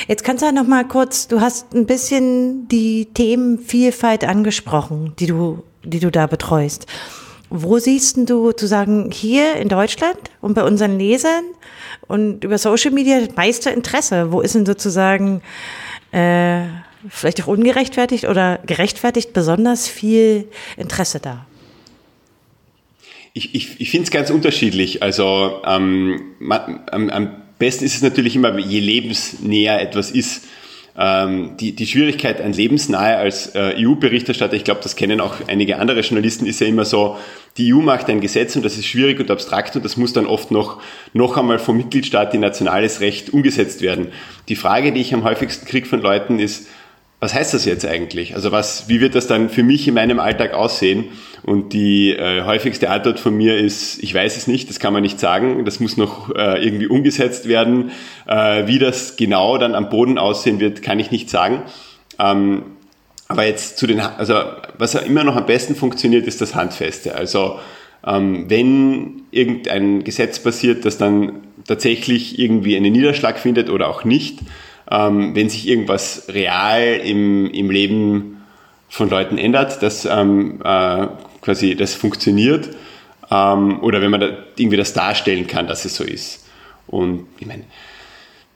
[0.09, 5.27] Jetzt kannst du ja noch mal kurz, du hast ein bisschen die Themenvielfalt angesprochen, die
[5.27, 6.87] du, die du da betreust.
[7.51, 11.45] Wo siehst du zu sagen, hier in Deutschland und bei unseren Lesern
[12.07, 14.31] und über Social Media das meiste Interesse?
[14.31, 15.43] Wo ist denn sozusagen
[16.13, 16.63] äh,
[17.09, 21.45] vielleicht auch ungerechtfertigt oder gerechtfertigt besonders viel Interesse da?
[23.33, 25.03] Ich, ich, ich finde es ganz unterschiedlich.
[25.03, 30.45] Also ähm, man, am, am besten ist es natürlich immer, je lebensnäher etwas ist.
[30.99, 35.79] Ähm, die, die Schwierigkeit an lebensnahe als äh, EU-Berichterstatter, ich glaube, das kennen auch einige
[35.79, 37.17] andere Journalisten, ist ja immer so,
[37.57, 40.27] die EU macht ein Gesetz und das ist schwierig und abstrakt und das muss dann
[40.27, 40.81] oft noch,
[41.13, 44.09] noch einmal vom Mitgliedstaat in nationales Recht umgesetzt werden.
[44.49, 46.67] Die Frage, die ich am häufigsten kriege von Leuten ist,
[47.21, 48.35] was heißt das jetzt eigentlich?
[48.35, 51.05] Also was, wie wird das dann für mich in meinem Alltag aussehen?
[51.43, 55.03] Und die äh, häufigste Antwort von mir ist, ich weiß es nicht, das kann man
[55.03, 57.91] nicht sagen, das muss noch äh, irgendwie umgesetzt werden.
[58.27, 61.63] Äh, wie das genau dann am Boden aussehen wird, kann ich nicht sagen.
[62.19, 62.63] Ähm,
[63.29, 64.35] aber jetzt zu den, also
[64.81, 67.15] was immer noch am besten funktioniert, ist das Handfeste.
[67.15, 67.59] Also
[68.07, 74.41] ähm, wenn irgendein Gesetz passiert, das dann tatsächlich irgendwie einen Niederschlag findet oder auch nicht,
[74.91, 78.43] ähm, wenn sich irgendwas real im, im Leben
[78.89, 81.07] von Leuten ändert, dass ähm, äh,
[81.43, 82.71] quasi das funktioniert
[83.31, 86.47] ähm, oder wenn man da irgendwie das darstellen kann, dass es so ist.
[86.87, 87.65] Und ich meine,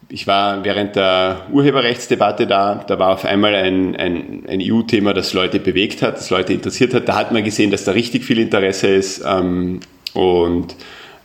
[0.09, 5.33] ich war während der Urheberrechtsdebatte da, da war auf einmal ein, ein, ein EU-Thema, das
[5.33, 7.09] Leute bewegt hat, das Leute interessiert hat.
[7.09, 9.81] Da hat man gesehen, dass da richtig viel Interesse ist ähm,
[10.13, 10.77] und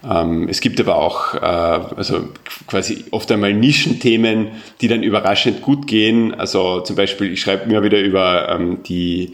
[0.10, 2.30] ähm, es gibt aber auch äh, also
[2.68, 4.48] quasi oft einmal Nischenthemen,
[4.82, 6.34] die dann überraschend gut gehen.
[6.34, 9.34] Also zum Beispiel, ich schreibe mir wieder über ähm, die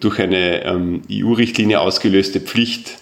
[0.00, 3.01] durch eine ähm, EU-Richtlinie ausgelöste Pflicht,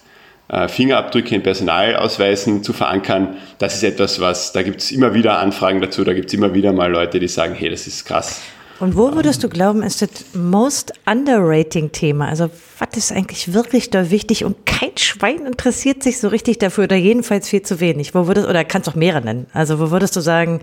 [0.68, 3.36] Fingerabdrücke in Personalausweisen zu verankern.
[3.58, 6.54] Das ist etwas, was, da gibt es immer wieder Anfragen dazu, da gibt es immer
[6.54, 8.40] wieder mal Leute, die sagen, hey, das ist krass.
[8.80, 12.28] Und wo würdest du glauben, ist das most underrating Thema?
[12.28, 16.84] Also was ist eigentlich wirklich da wichtig und kein Schwein interessiert sich so richtig dafür
[16.84, 18.14] oder jedenfalls viel zu wenig?
[18.14, 19.46] Wo würdest oder kannst auch mehrere nennen?
[19.52, 20.62] Also wo würdest du sagen,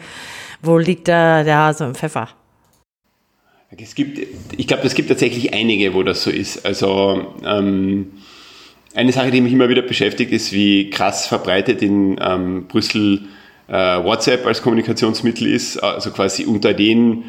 [0.64, 2.30] wo liegt da der Hase im Pfeffer?
[3.78, 4.20] Es gibt,
[4.58, 6.66] ich glaube, es gibt tatsächlich einige, wo das so ist.
[6.66, 8.14] Also ähm,
[8.98, 13.22] eine Sache, die mich immer wieder beschäftigt, ist, wie krass verbreitet in ähm, Brüssel
[13.68, 15.78] äh, WhatsApp als Kommunikationsmittel ist.
[15.78, 17.26] Also quasi unter den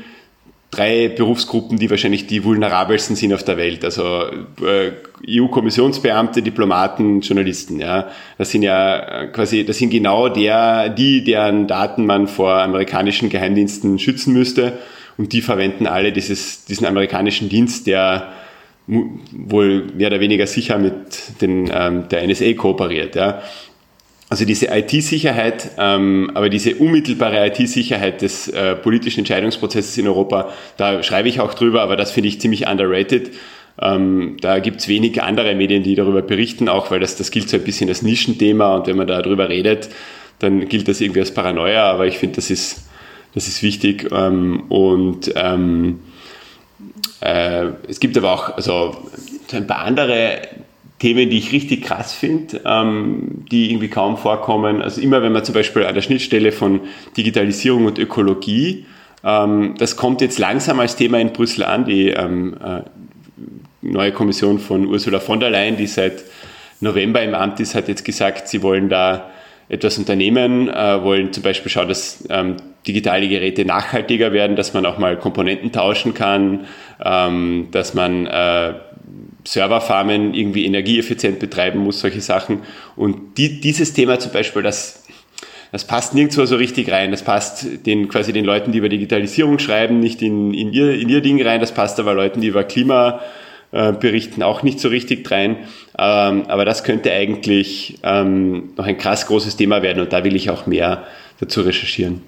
[0.70, 3.84] drei Berufsgruppen, die wahrscheinlich die vulnerabelsten sind auf der Welt.
[3.84, 4.22] Also
[4.62, 4.92] äh,
[5.28, 7.80] EU-Kommissionsbeamte, Diplomaten, Journalisten.
[7.80, 12.54] Ja, das sind ja äh, quasi, das sind genau der, die, deren Daten man vor
[12.54, 14.78] amerikanischen Geheimdiensten schützen müsste.
[15.18, 18.32] Und die verwenden alle dieses, diesen amerikanischen Dienst, der
[18.88, 23.14] wohl mehr oder weniger sicher mit den, ähm, der NSA kooperiert.
[23.14, 23.42] Ja.
[24.30, 31.02] also diese IT-Sicherheit, ähm, aber diese unmittelbare IT-Sicherheit des äh, politischen Entscheidungsprozesses in Europa, da
[31.02, 33.30] schreibe ich auch drüber, aber das finde ich ziemlich underrated.
[33.80, 37.48] Ähm, da gibt es wenige andere Medien, die darüber berichten, auch weil das, das gilt
[37.48, 39.88] so ein bisschen als Nischenthema und wenn man darüber redet,
[40.40, 42.88] dann gilt das irgendwie als Paranoia, aber ich finde, das ist,
[43.34, 44.08] das ist wichtig.
[44.12, 46.17] Ähm, und ähm, äh,
[47.20, 48.96] es gibt aber auch also,
[49.52, 50.42] ein paar andere
[50.98, 54.82] Themen, die ich richtig krass finde, ähm, die irgendwie kaum vorkommen.
[54.82, 56.80] Also immer, wenn man zum Beispiel an der Schnittstelle von
[57.16, 58.86] Digitalisierung und Ökologie,
[59.24, 62.82] ähm, das kommt jetzt langsam als Thema in Brüssel an, die ähm, äh,
[63.80, 66.24] neue Kommission von Ursula von der Leyen, die seit
[66.80, 69.30] November im Amt ist, hat jetzt gesagt, sie wollen da
[69.68, 74.86] etwas unternehmen, äh, wollen zum Beispiel schauen, dass ähm, digitale Geräte nachhaltiger werden, dass man
[74.86, 76.66] auch mal Komponenten tauschen kann,
[77.04, 78.74] ähm, dass man äh,
[79.44, 82.60] Serverfarmen irgendwie energieeffizient betreiben muss, solche Sachen.
[82.96, 85.04] Und die, dieses Thema zum Beispiel, das,
[85.70, 87.10] das passt nirgendwo so richtig rein.
[87.10, 91.08] Das passt den, quasi den Leuten, die über Digitalisierung schreiben, nicht in, in, ihr, in
[91.08, 91.60] ihr Ding rein.
[91.60, 93.20] Das passt aber Leuten, die über Klima
[93.72, 95.56] äh, berichten, auch nicht so richtig rein.
[95.98, 100.36] Ähm, aber das könnte eigentlich ähm, noch ein krass großes Thema werden und da will
[100.36, 101.04] ich auch mehr
[101.40, 102.22] dazu recherchieren.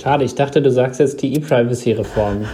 [0.00, 2.46] Schade, ich dachte, du sagst jetzt die E-Privacy-Reform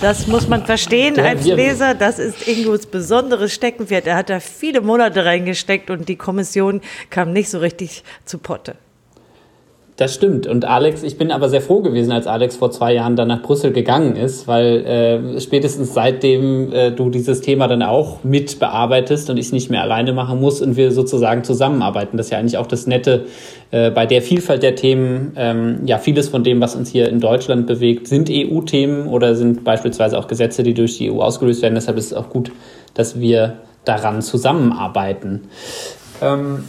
[0.00, 1.94] Das muss man verstehen als Leser.
[1.94, 4.06] Das ist Ingos besonderes Steckenpferd.
[4.06, 8.74] Er hat da viele Monate reingesteckt und die Kommission kam nicht so richtig zu Potte.
[9.96, 10.48] Das stimmt.
[10.48, 13.42] Und Alex, ich bin aber sehr froh gewesen, als Alex vor zwei Jahren dann nach
[13.42, 19.30] Brüssel gegangen ist, weil äh, spätestens seitdem äh, du dieses Thema dann auch mit bearbeitest
[19.30, 22.16] und ich nicht mehr alleine machen muss und wir sozusagen zusammenarbeiten.
[22.16, 23.26] Das ist ja eigentlich auch das Nette
[23.70, 25.32] äh, bei der Vielfalt der Themen.
[25.36, 29.62] Ähm, ja, vieles von dem, was uns hier in Deutschland bewegt, sind EU-Themen oder sind
[29.62, 31.76] beispielsweise auch Gesetze, die durch die EU ausgelöst werden.
[31.76, 32.50] Deshalb ist es auch gut,
[32.94, 35.42] dass wir daran zusammenarbeiten.
[36.20, 36.64] Ähm,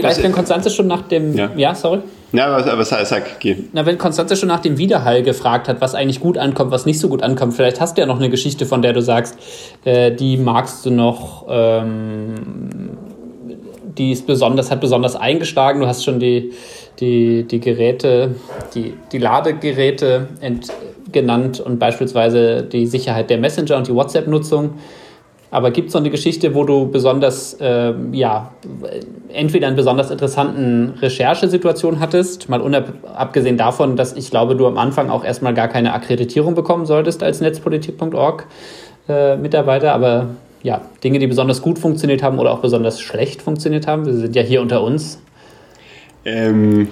[0.00, 1.34] vielleicht, wenn Konstanze schon nach dem.
[1.34, 2.00] Ja, ja sorry.
[2.32, 3.56] Ja, aber, aber sag, sag, geh.
[3.72, 6.98] Na, wenn Konstanze schon nach dem Widerhall gefragt hat, was eigentlich gut ankommt, was nicht
[6.98, 9.36] so gut ankommt, vielleicht hast du ja noch eine Geschichte, von der du sagst,
[9.84, 12.34] äh, die magst du noch, ähm,
[13.96, 15.80] die ist besonders, hat besonders eingeschlagen.
[15.80, 16.52] Du hast schon die,
[17.00, 18.34] die, die Geräte,
[18.74, 20.72] die, die Ladegeräte ent,
[21.12, 24.74] genannt und beispielsweise die Sicherheit der Messenger und die WhatsApp-Nutzung.
[25.56, 28.52] Aber gibt es noch eine Geschichte, wo du besonders, äh, ja,
[29.32, 32.60] entweder einen besonders interessanten Recherchesituation hattest, mal
[33.14, 37.22] abgesehen davon, dass ich glaube, du am Anfang auch erstmal gar keine Akkreditierung bekommen solltest
[37.22, 38.46] als netzpolitik.org
[39.08, 40.26] äh, Mitarbeiter, aber
[40.62, 44.04] ja, Dinge, die besonders gut funktioniert haben oder auch besonders schlecht funktioniert haben.
[44.04, 45.22] Wir sind ja hier unter uns.
[46.26, 46.88] Ähm.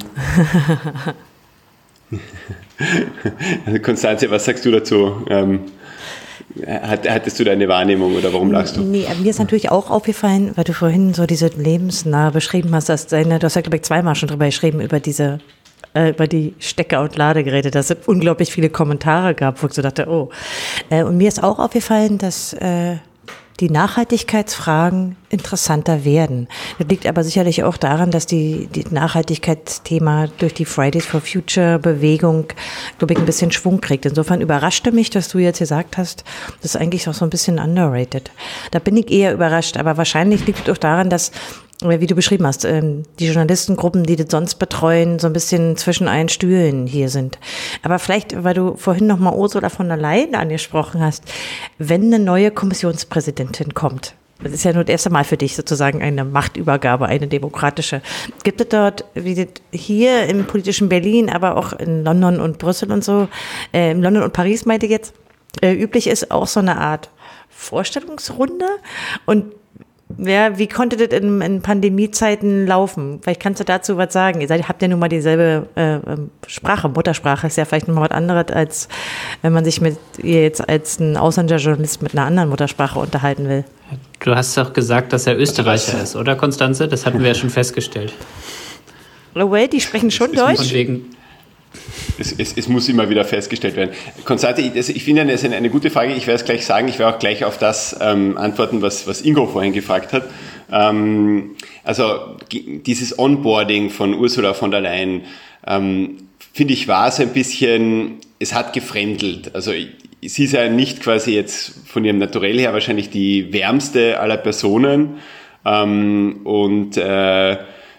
[3.83, 5.17] Konstanze, was sagst du dazu?
[5.29, 5.61] Ähm,
[6.67, 8.83] Hattest du deine Wahrnehmung oder warum lachst du?
[8.83, 13.09] Nee, mir ist natürlich auch aufgefallen, weil du vorhin so diese lebensnah beschrieben hast, dass
[13.09, 15.41] deine, du hast ja, glaube ich, zweimal schon drüber geschrieben, über diese
[15.95, 19.83] äh, über die Stecker- und Ladegeräte, dass es unglaublich viele Kommentare gab, wo ich so
[19.83, 20.31] dachte, oh.
[20.91, 22.97] Äh, und mir ist auch aufgefallen, dass äh,
[23.65, 26.49] die Nachhaltigkeitsfragen interessanter werden.
[26.79, 31.79] Das liegt aber sicherlich auch daran, dass die, die Nachhaltigkeitsthema durch die Fridays for Future
[31.79, 32.49] Bewegung,
[32.99, 34.05] glaube ich, ein bisschen Schwung kriegt.
[34.05, 36.25] Insofern überraschte mich, dass du jetzt gesagt hast,
[36.61, 38.31] das ist eigentlich auch so ein bisschen underrated.
[38.71, 41.33] Da bin ich eher überrascht, aber wahrscheinlich liegt es auch daran, dass
[41.89, 46.09] wie du beschrieben hast, ähm, die Journalistengruppen, die das sonst betreuen, so ein bisschen zwischen
[46.09, 47.39] allen Stühlen hier sind.
[47.83, 51.25] Aber vielleicht, weil du vorhin nochmal Ursula von der Leyen angesprochen hast,
[51.79, 56.03] wenn eine neue Kommissionspräsidentin kommt, das ist ja nur das erste Mal für dich sozusagen
[56.03, 58.03] eine Machtübergabe, eine demokratische.
[58.43, 62.91] Gibt es dort, wie das hier im politischen Berlin, aber auch in London und Brüssel
[62.91, 63.29] und so,
[63.73, 65.15] äh, in London und Paris meinte ich jetzt,
[65.63, 67.11] äh, üblich ist auch so eine Art
[67.49, 68.67] Vorstellungsrunde
[69.25, 69.47] und
[70.19, 73.21] ja, wie konnte das in, in Pandemiezeiten laufen?
[73.23, 74.41] Vielleicht kannst du dazu was sagen.
[74.41, 77.95] Ihr seid, habt ja nun mal dieselbe äh, ähm, Sprache, Muttersprache ist ja vielleicht noch
[77.95, 78.89] mal was anderes, als
[79.43, 83.65] wenn man sich mit ihr jetzt als ein Ausländerjournalist mit einer anderen Muttersprache unterhalten will.
[84.21, 86.87] Du hast doch gesagt, dass er Österreicher ist, oder Konstanze?
[86.87, 88.13] Das hatten wir ja schon festgestellt.
[89.35, 90.59] Well, die sprechen schon Deutsch.
[90.59, 91.11] Von wegen,
[92.19, 93.91] es, es, es, muss immer wieder festgestellt werden.
[94.25, 96.13] Konstante, ich, ich finde, das ist eine, gute Frage.
[96.15, 96.89] Ich werde es gleich sagen.
[96.89, 100.25] Ich werde auch gleich auf das ähm, antworten, was, was Ingo vorhin gefragt hat.
[100.71, 105.23] Ähm, also dieses Onboarding von Ursula von der Leyen,
[105.67, 109.55] ähm, finde ich, war so ein bisschen, es hat gefremdelt.
[109.55, 114.37] Also sie ist ja nicht quasi jetzt von ihrem Naturell her wahrscheinlich die wärmste aller
[114.37, 115.19] Personen.
[115.65, 117.57] Ähm, und äh,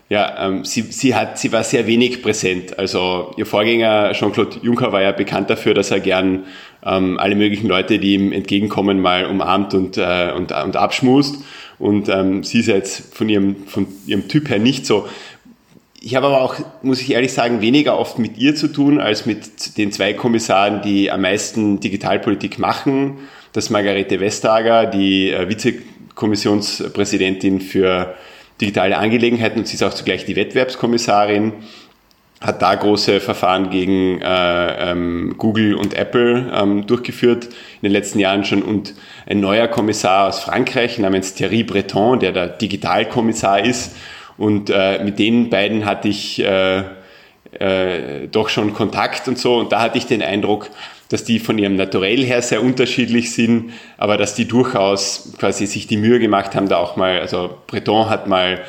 [0.07, 2.77] ja, ähm, sie, sie, hat, sie war sehr wenig präsent.
[2.77, 6.43] Also ihr Vorgänger Jean-Claude Juncker war ja bekannt dafür, dass er gern
[6.85, 11.37] ähm, alle möglichen Leute, die ihm entgegenkommen, mal umarmt und, äh, und, und abschmust.
[11.79, 15.07] und ähm, sie ist jetzt von ihrem, von ihrem Typ her nicht so.
[16.01, 19.25] Ich habe aber auch, muss ich ehrlich sagen, weniger oft mit ihr zu tun als
[19.25, 23.17] mit den zwei Kommissaren, die am meisten Digitalpolitik machen.
[23.53, 28.13] Das ist Margarete Vestager, die äh, Vizekommissionspräsidentin für
[28.61, 31.53] digitale Angelegenheiten und sie ist auch zugleich die Wettbewerbskommissarin
[32.41, 38.19] hat da große Verfahren gegen äh, ähm, Google und Apple ähm, durchgeführt in den letzten
[38.19, 38.61] Jahren schon.
[38.61, 38.93] Und
[39.25, 43.95] ein neuer Kommissar aus Frankreich namens Thierry Breton, der der Digitalkommissar ist.
[44.37, 46.83] Und äh, mit den beiden hatte ich äh,
[47.59, 49.57] äh, doch schon Kontakt und so.
[49.57, 50.69] Und da hatte ich den Eindruck,
[51.09, 55.87] dass die von ihrem Naturell her sehr unterschiedlich sind, aber dass die durchaus quasi sich
[55.87, 58.61] die Mühe gemacht haben, da auch mal, also Breton hat mal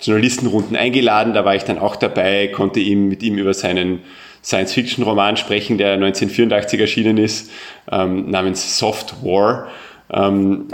[0.00, 4.00] Journalistenrunden eingeladen, da war ich dann auch dabei, konnte ihm mit ihm über seinen
[4.44, 7.50] Science-Fiction-Roman sprechen, der 1984 erschienen ist,
[7.90, 9.68] ähm, namens Soft War.
[10.12, 10.68] Ähm,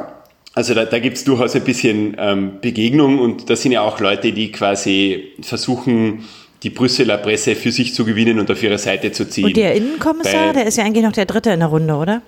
[0.54, 3.98] also da, da gibt es durchaus ein bisschen ähm, Begegnung und das sind ja auch
[3.98, 6.24] Leute, die quasi versuchen,
[6.64, 9.44] die Brüsseler Presse für sich zu gewinnen und auf ihre Seite zu ziehen.
[9.44, 12.22] Und der Innenkommissar, Bei, der ist ja eigentlich noch der Dritte in der Runde, oder?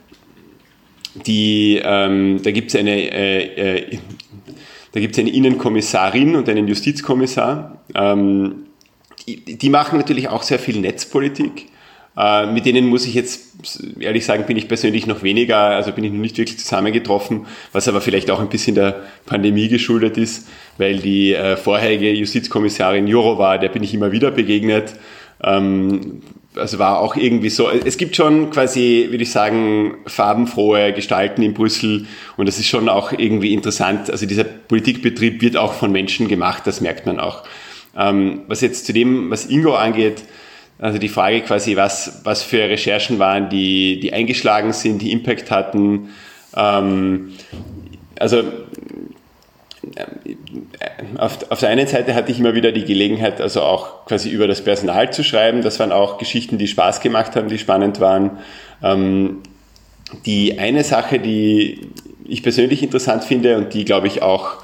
[1.27, 3.99] Die, ähm, da gibt es eine äh, äh,
[4.93, 7.83] da eine Innenkommissarin und einen Justizkommissar.
[7.95, 8.67] Ähm,
[9.27, 11.67] die, die, machen natürlich auch sehr viel Netzpolitik.
[12.17, 13.57] Äh, mit denen muss ich jetzt
[14.01, 17.89] ehrlich sagen, bin ich persönlich noch weniger, also bin ich noch nicht wirklich zusammengetroffen, was
[17.89, 23.59] aber vielleicht auch ein bisschen der Pandemie geschuldet ist, weil die äh, vorherige Justizkommissarin Jourova,
[23.59, 24.95] der bin ich immer wieder begegnet.
[25.43, 26.23] Ähm,
[26.57, 31.55] also war auch irgendwie so, es gibt schon quasi, würde ich sagen, farbenfrohe Gestalten in
[31.55, 34.11] Brüssel und das ist schon auch irgendwie interessant.
[34.11, 37.45] Also dieser Politikbetrieb wird auch von Menschen gemacht, das merkt man auch.
[37.97, 40.23] Ähm, was jetzt zu dem, was Ingo angeht,
[40.79, 45.51] also die Frage quasi, was, was für Recherchen waren, die, die eingeschlagen sind, die Impact
[45.51, 46.11] hatten.
[46.55, 47.33] Ähm,
[48.19, 48.43] also
[51.19, 54.47] auf, auf der einen Seite hatte ich immer wieder die Gelegenheit, also auch quasi über
[54.49, 55.63] das Personal zu schreiben.
[55.63, 58.39] Das waren auch Geschichten, die Spaß gemacht haben, die spannend waren.
[58.83, 59.39] Ähm,
[60.25, 61.91] die eine Sache, die
[62.25, 64.63] ich persönlich interessant finde und die, glaube ich, auch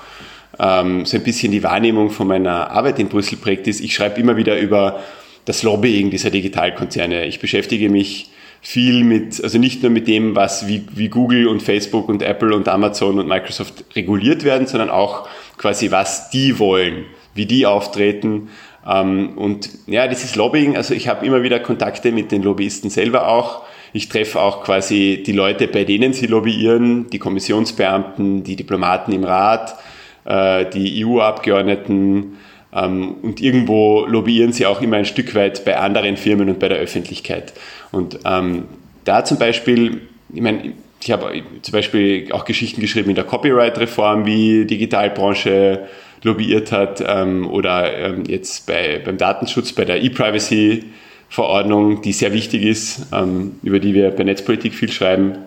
[0.58, 4.20] ähm, so ein bisschen die Wahrnehmung von meiner Arbeit in Brüssel prägt, ist, ich schreibe
[4.20, 5.00] immer wieder über
[5.44, 7.26] das Lobbying dieser Digitalkonzerne.
[7.26, 8.30] Ich beschäftige mich
[8.64, 12.55] viel mit, also nicht nur mit dem, was wie, wie Google und Facebook und Apple
[12.55, 18.51] und Amazon und Microsoft reguliert werden, sondern auch quasi, was die wollen, wie die auftreten.
[18.87, 23.27] Ähm, und ja, dieses Lobbying, also ich habe immer wieder Kontakte mit den Lobbyisten selber
[23.27, 23.62] auch.
[23.92, 29.25] Ich treffe auch quasi die Leute, bei denen sie lobbyieren, die Kommissionsbeamten, die Diplomaten im
[29.25, 29.77] Rat,
[30.25, 32.38] äh, die EU-Abgeordneten.
[32.72, 36.68] Ähm, und irgendwo lobbyieren sie auch immer ein Stück weit bei anderen Firmen und bei
[36.68, 37.52] der Öffentlichkeit.
[37.90, 38.64] Und ähm,
[39.04, 44.24] da zum Beispiel, ich meine, ich habe zum Beispiel auch Geschichten geschrieben in der Copyright-Reform,
[44.24, 45.88] wie Digitalbranche
[46.22, 52.62] lobbyiert hat ähm, oder ähm, jetzt bei, beim Datenschutz, bei der E-Privacy-Verordnung, die sehr wichtig
[52.62, 55.38] ist, ähm, über die wir bei Netzpolitik viel schreiben.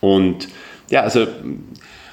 [0.00, 0.48] Und
[0.90, 1.26] ja, also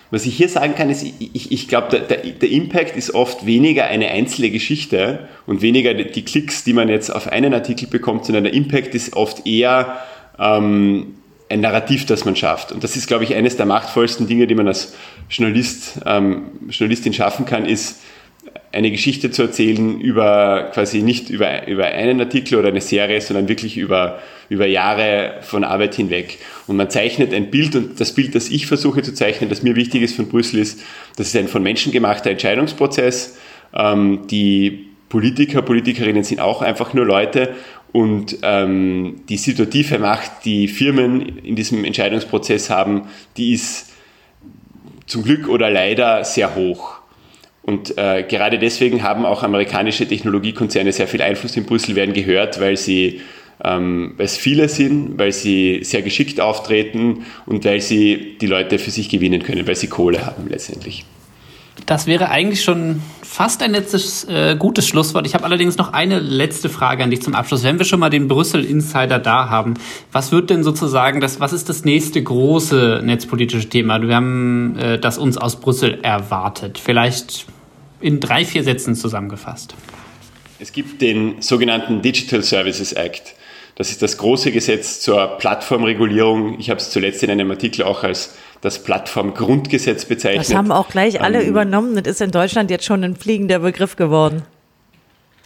[0.09, 3.85] was ich hier sagen kann, ist, ich, ich glaube, der, der Impact ist oft weniger
[3.85, 8.45] eine einzelne Geschichte und weniger die Klicks, die man jetzt auf einen Artikel bekommt, sondern
[8.45, 9.97] der Impact ist oft eher
[10.39, 11.15] ähm,
[11.49, 12.71] ein Narrativ, das man schafft.
[12.71, 14.95] Und das ist, glaube ich, eines der machtvollsten Dinge, die man als
[15.29, 17.99] Journalist, ähm, Journalistin schaffen kann, ist,
[18.71, 23.47] eine Geschichte zu erzählen über quasi nicht über, über einen Artikel oder eine Serie, sondern
[23.47, 26.39] wirklich über, über Jahre von Arbeit hinweg.
[26.67, 29.75] Und man zeichnet ein Bild und das Bild, das ich versuche zu zeichnen, das mir
[29.75, 30.81] wichtig ist von Brüssel ist,
[31.15, 33.37] das ist ein von Menschen gemachter Entscheidungsprozess.
[33.73, 37.55] Ähm, die Politiker, Politikerinnen sind auch einfach nur Leute
[37.93, 43.07] und ähm, die situative Macht, die Firmen in diesem Entscheidungsprozess haben,
[43.37, 43.91] die ist
[45.05, 46.97] zum Glück oder leider sehr hoch.
[47.63, 52.61] Und äh, gerade deswegen haben auch amerikanische Technologiekonzerne sehr viel Einfluss in Brüssel, werden gehört,
[52.61, 53.21] weil sie
[53.63, 58.79] ähm, weil es viele sind, weil sie sehr geschickt auftreten und weil sie die Leute
[58.79, 61.05] für sich gewinnen können, weil sie Kohle haben letztendlich.
[61.85, 65.27] Das wäre eigentlich schon fast ein letztes äh, gutes Schlusswort.
[65.27, 67.63] Ich habe allerdings noch eine letzte Frage an dich zum Abschluss.
[67.63, 69.75] Wenn wir schon mal den Brüssel Insider da haben,
[70.11, 74.01] was wird denn sozusagen das, was ist das nächste große netzpolitische Thema?
[74.01, 76.79] Wir haben äh, das uns aus Brüssel erwartet.
[76.79, 77.45] Vielleicht
[78.01, 79.75] in drei, vier Sätzen zusammengefasst?
[80.59, 83.35] Es gibt den sogenannten Digital Services Act.
[83.77, 86.59] Das ist das große Gesetz zur Plattformregulierung.
[86.59, 90.47] Ich habe es zuletzt in einem Artikel auch als das Plattformgrundgesetz bezeichnet.
[90.49, 91.95] Das haben auch gleich alle ähm, übernommen.
[91.95, 94.41] Das ist in Deutschland jetzt schon ein fliegender Begriff geworden.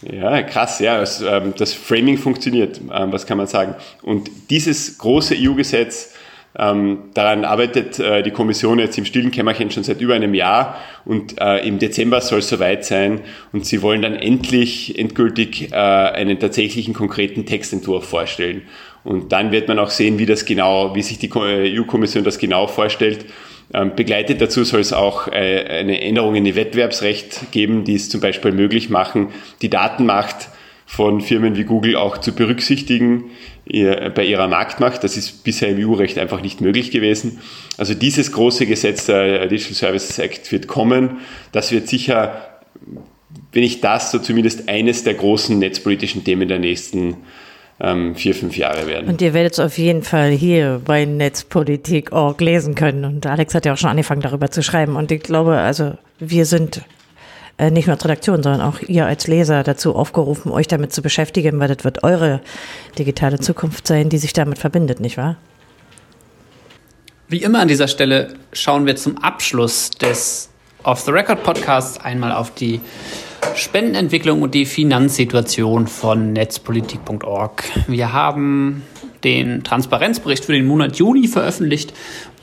[0.00, 0.98] Ja, krass, ja.
[0.98, 3.74] Das, ähm, das Framing funktioniert, ähm, was kann man sagen.
[4.00, 6.11] Und dieses große EU-Gesetz
[6.58, 10.76] Ähm, daran arbeitet äh, die Kommission jetzt im stillen Kämmerchen schon seit über einem Jahr
[11.06, 13.22] und äh, im Dezember soll es soweit sein
[13.52, 18.62] und sie wollen dann endlich endgültig äh, einen tatsächlichen konkreten Textentwurf vorstellen.
[19.02, 22.66] Und dann wird man auch sehen, wie das genau, wie sich die EU-Kommission das genau
[22.66, 23.24] vorstellt.
[23.74, 28.10] Ähm, begleitet dazu soll es auch äh, eine Änderung in die Wettbewerbsrecht geben, die es
[28.10, 29.28] zum Beispiel möglich machen,
[29.62, 30.50] die Datenmacht
[30.84, 33.30] von Firmen wie Google auch zu berücksichtigen
[33.64, 35.04] bei ihrer Marktmacht.
[35.04, 37.40] Das ist bisher im EU-Recht einfach nicht möglich gewesen.
[37.78, 41.18] Also dieses große Gesetz der Digital Services Act wird kommen.
[41.52, 42.60] Das wird sicher,
[43.52, 47.18] wenn nicht das, so zumindest eines der großen netzpolitischen Themen der nächsten
[47.80, 49.08] ähm, vier, fünf Jahre werden.
[49.08, 53.04] Und ihr werdet es auf jeden Fall hier bei Netzpolitik.org lesen können.
[53.04, 54.96] Und Alex hat ja auch schon angefangen, darüber zu schreiben.
[54.96, 56.82] Und ich glaube, also wir sind
[57.62, 61.00] äh, nicht nur als Redaktion, sondern auch ihr als Leser dazu aufgerufen, euch damit zu
[61.00, 62.40] beschäftigen, weil das wird eure
[62.98, 65.36] digitale Zukunft sein, die sich damit verbindet, nicht wahr?
[67.28, 70.50] Wie immer an dieser Stelle schauen wir zum Abschluss des
[70.82, 72.80] Off the Record Podcasts einmal auf die
[73.54, 77.62] Spendenentwicklung und die Finanzsituation von netzpolitik.org.
[77.86, 78.82] Wir haben
[79.22, 81.94] den Transparenzbericht für den Monat Juni veröffentlicht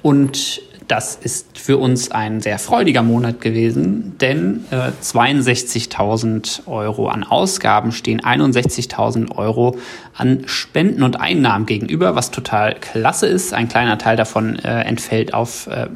[0.02, 7.24] und das ist für uns ein sehr freudiger Monat gewesen, denn äh, 62.000 Euro an
[7.24, 9.78] Ausgaben stehen 61.000 Euro
[10.16, 13.54] an Spenden und Einnahmen gegenüber, was total klasse ist.
[13.54, 15.88] Ein kleiner Teil davon äh, entfällt auf äh,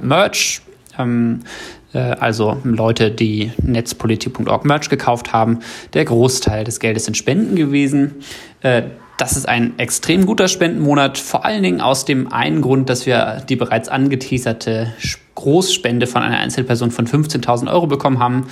[0.00, 0.62] Merch.
[0.96, 1.40] Ähm,
[1.92, 5.58] äh, also Leute, die netzpolitik.org Merch gekauft haben.
[5.94, 8.22] Der Großteil des Geldes sind Spenden gewesen.
[9.12, 13.06] Äh, das ist ein extrem guter Spendenmonat, vor allen Dingen aus dem einen Grund, dass
[13.06, 14.92] wir die bereits angeteaserte
[15.34, 18.46] Großspende von einer Einzelperson von 15.000 Euro bekommen haben.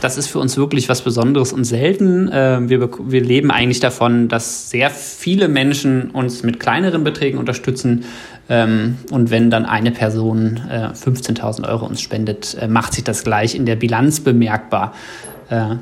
[0.00, 2.28] Das ist für uns wirklich was Besonderes und selten.
[2.28, 8.04] Äh, wir, wir leben eigentlich davon, dass sehr viele Menschen uns mit kleineren Beträgen unterstützen.
[8.48, 13.22] Ähm, und wenn dann eine Person 15.000 äh, Euro uns spendet, äh, macht sich das
[13.22, 14.94] gleich in der Bilanz bemerkbar.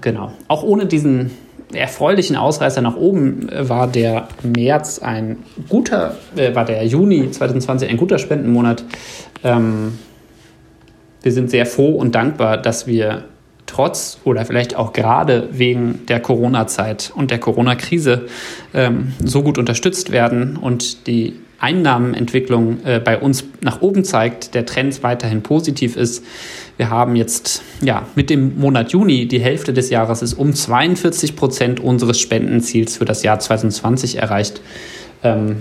[0.01, 0.33] Genau.
[0.49, 1.31] Auch ohne diesen
[1.73, 7.89] erfreulichen Ausreißer nach oben äh, war der März ein guter, äh, war der Juni 2020
[7.89, 8.85] ein guter Spendenmonat.
[9.45, 9.99] Ähm,
[11.23, 13.25] wir sind sehr froh und dankbar, dass wir
[13.67, 18.27] trotz oder vielleicht auch gerade wegen der Corona-Zeit und der Corona-Krise
[18.75, 24.67] ähm, so gut unterstützt werden und die Einnahmenentwicklung äh, bei uns nach oben zeigt, der
[24.67, 26.25] Trend weiterhin positiv ist.
[26.81, 31.37] Wir haben jetzt ja mit dem Monat Juni die Hälfte des Jahres ist um 42
[31.37, 34.63] Prozent unseres Spendenziels für das Jahr 2020 erreicht.
[35.23, 35.57] Ähm,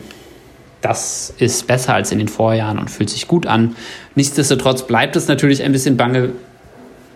[0.80, 3.76] das ist besser als in den Vorjahren und fühlt sich gut an.
[4.16, 6.30] Nichtsdestotrotz bleibt es natürlich ein bisschen bange.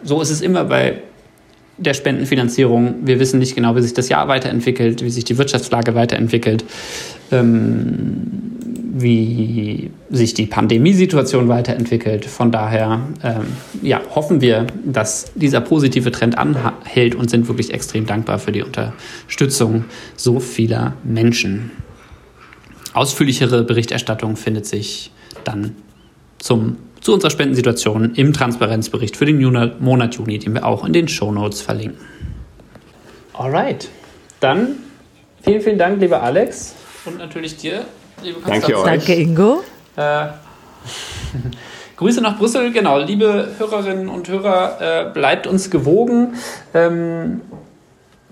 [0.03, 0.97] So ist es immer bei
[1.77, 3.07] der Spendenfinanzierung.
[3.07, 6.65] Wir wissen nicht genau, wie sich das Jahr weiterentwickelt, wie sich die Wirtschaftslage weiterentwickelt.
[7.31, 8.52] Ähm,
[8.95, 12.25] wie sich die Pandemiesituation weiterentwickelt.
[12.25, 13.47] Von daher ähm,
[13.81, 18.61] ja, hoffen wir, dass dieser positive Trend anhält und sind wirklich extrem dankbar für die
[18.61, 19.85] Unterstützung
[20.15, 21.71] so vieler Menschen.
[22.93, 25.11] Ausführlichere Berichterstattung findet sich
[25.43, 25.75] dann
[26.37, 29.41] zum, zu unserer Spendensituation im Transparenzbericht für den
[29.79, 31.97] Monat Juni, den wir auch in den Show Notes verlinken.
[33.33, 33.89] Alright,
[34.39, 34.75] dann
[35.41, 36.75] vielen, vielen Dank, lieber Alex
[37.05, 37.85] und natürlich dir,
[38.23, 38.71] liebe Konstanze.
[38.71, 38.85] Danke euch.
[38.85, 39.63] Danke, Ingo.
[39.95, 40.25] Äh,
[41.97, 42.97] Grüße nach Brüssel, genau.
[42.97, 46.35] Liebe Hörerinnen und Hörer, äh, bleibt uns gewogen.
[46.73, 47.41] Ähm,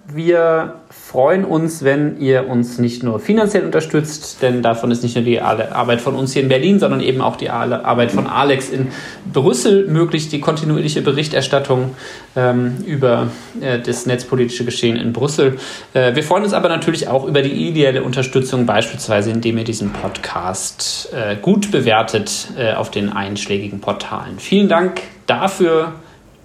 [0.08, 5.24] wir freuen uns, wenn ihr uns nicht nur finanziell unterstützt, denn davon ist nicht nur
[5.24, 8.88] die Arbeit von uns hier in Berlin, sondern eben auch die Arbeit von Alex in
[9.32, 11.96] Brüssel möglich, die kontinuierliche Berichterstattung
[12.36, 13.28] ähm, über
[13.62, 15.58] äh, das netzpolitische Geschehen in Brüssel.
[15.94, 19.92] Äh, wir freuen uns aber natürlich auch über die ideelle Unterstützung, beispielsweise indem ihr diesen
[19.92, 24.40] Podcast äh, gut bewertet äh, auf den einschlägigen Portalen.
[24.40, 25.94] Vielen Dank dafür.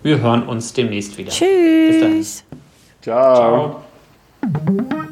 [0.02, 1.30] Wir hören uns demnächst wieder.
[1.30, 2.44] Tschüss.
[3.06, 3.84] Ciao.
[4.42, 5.06] Ciao.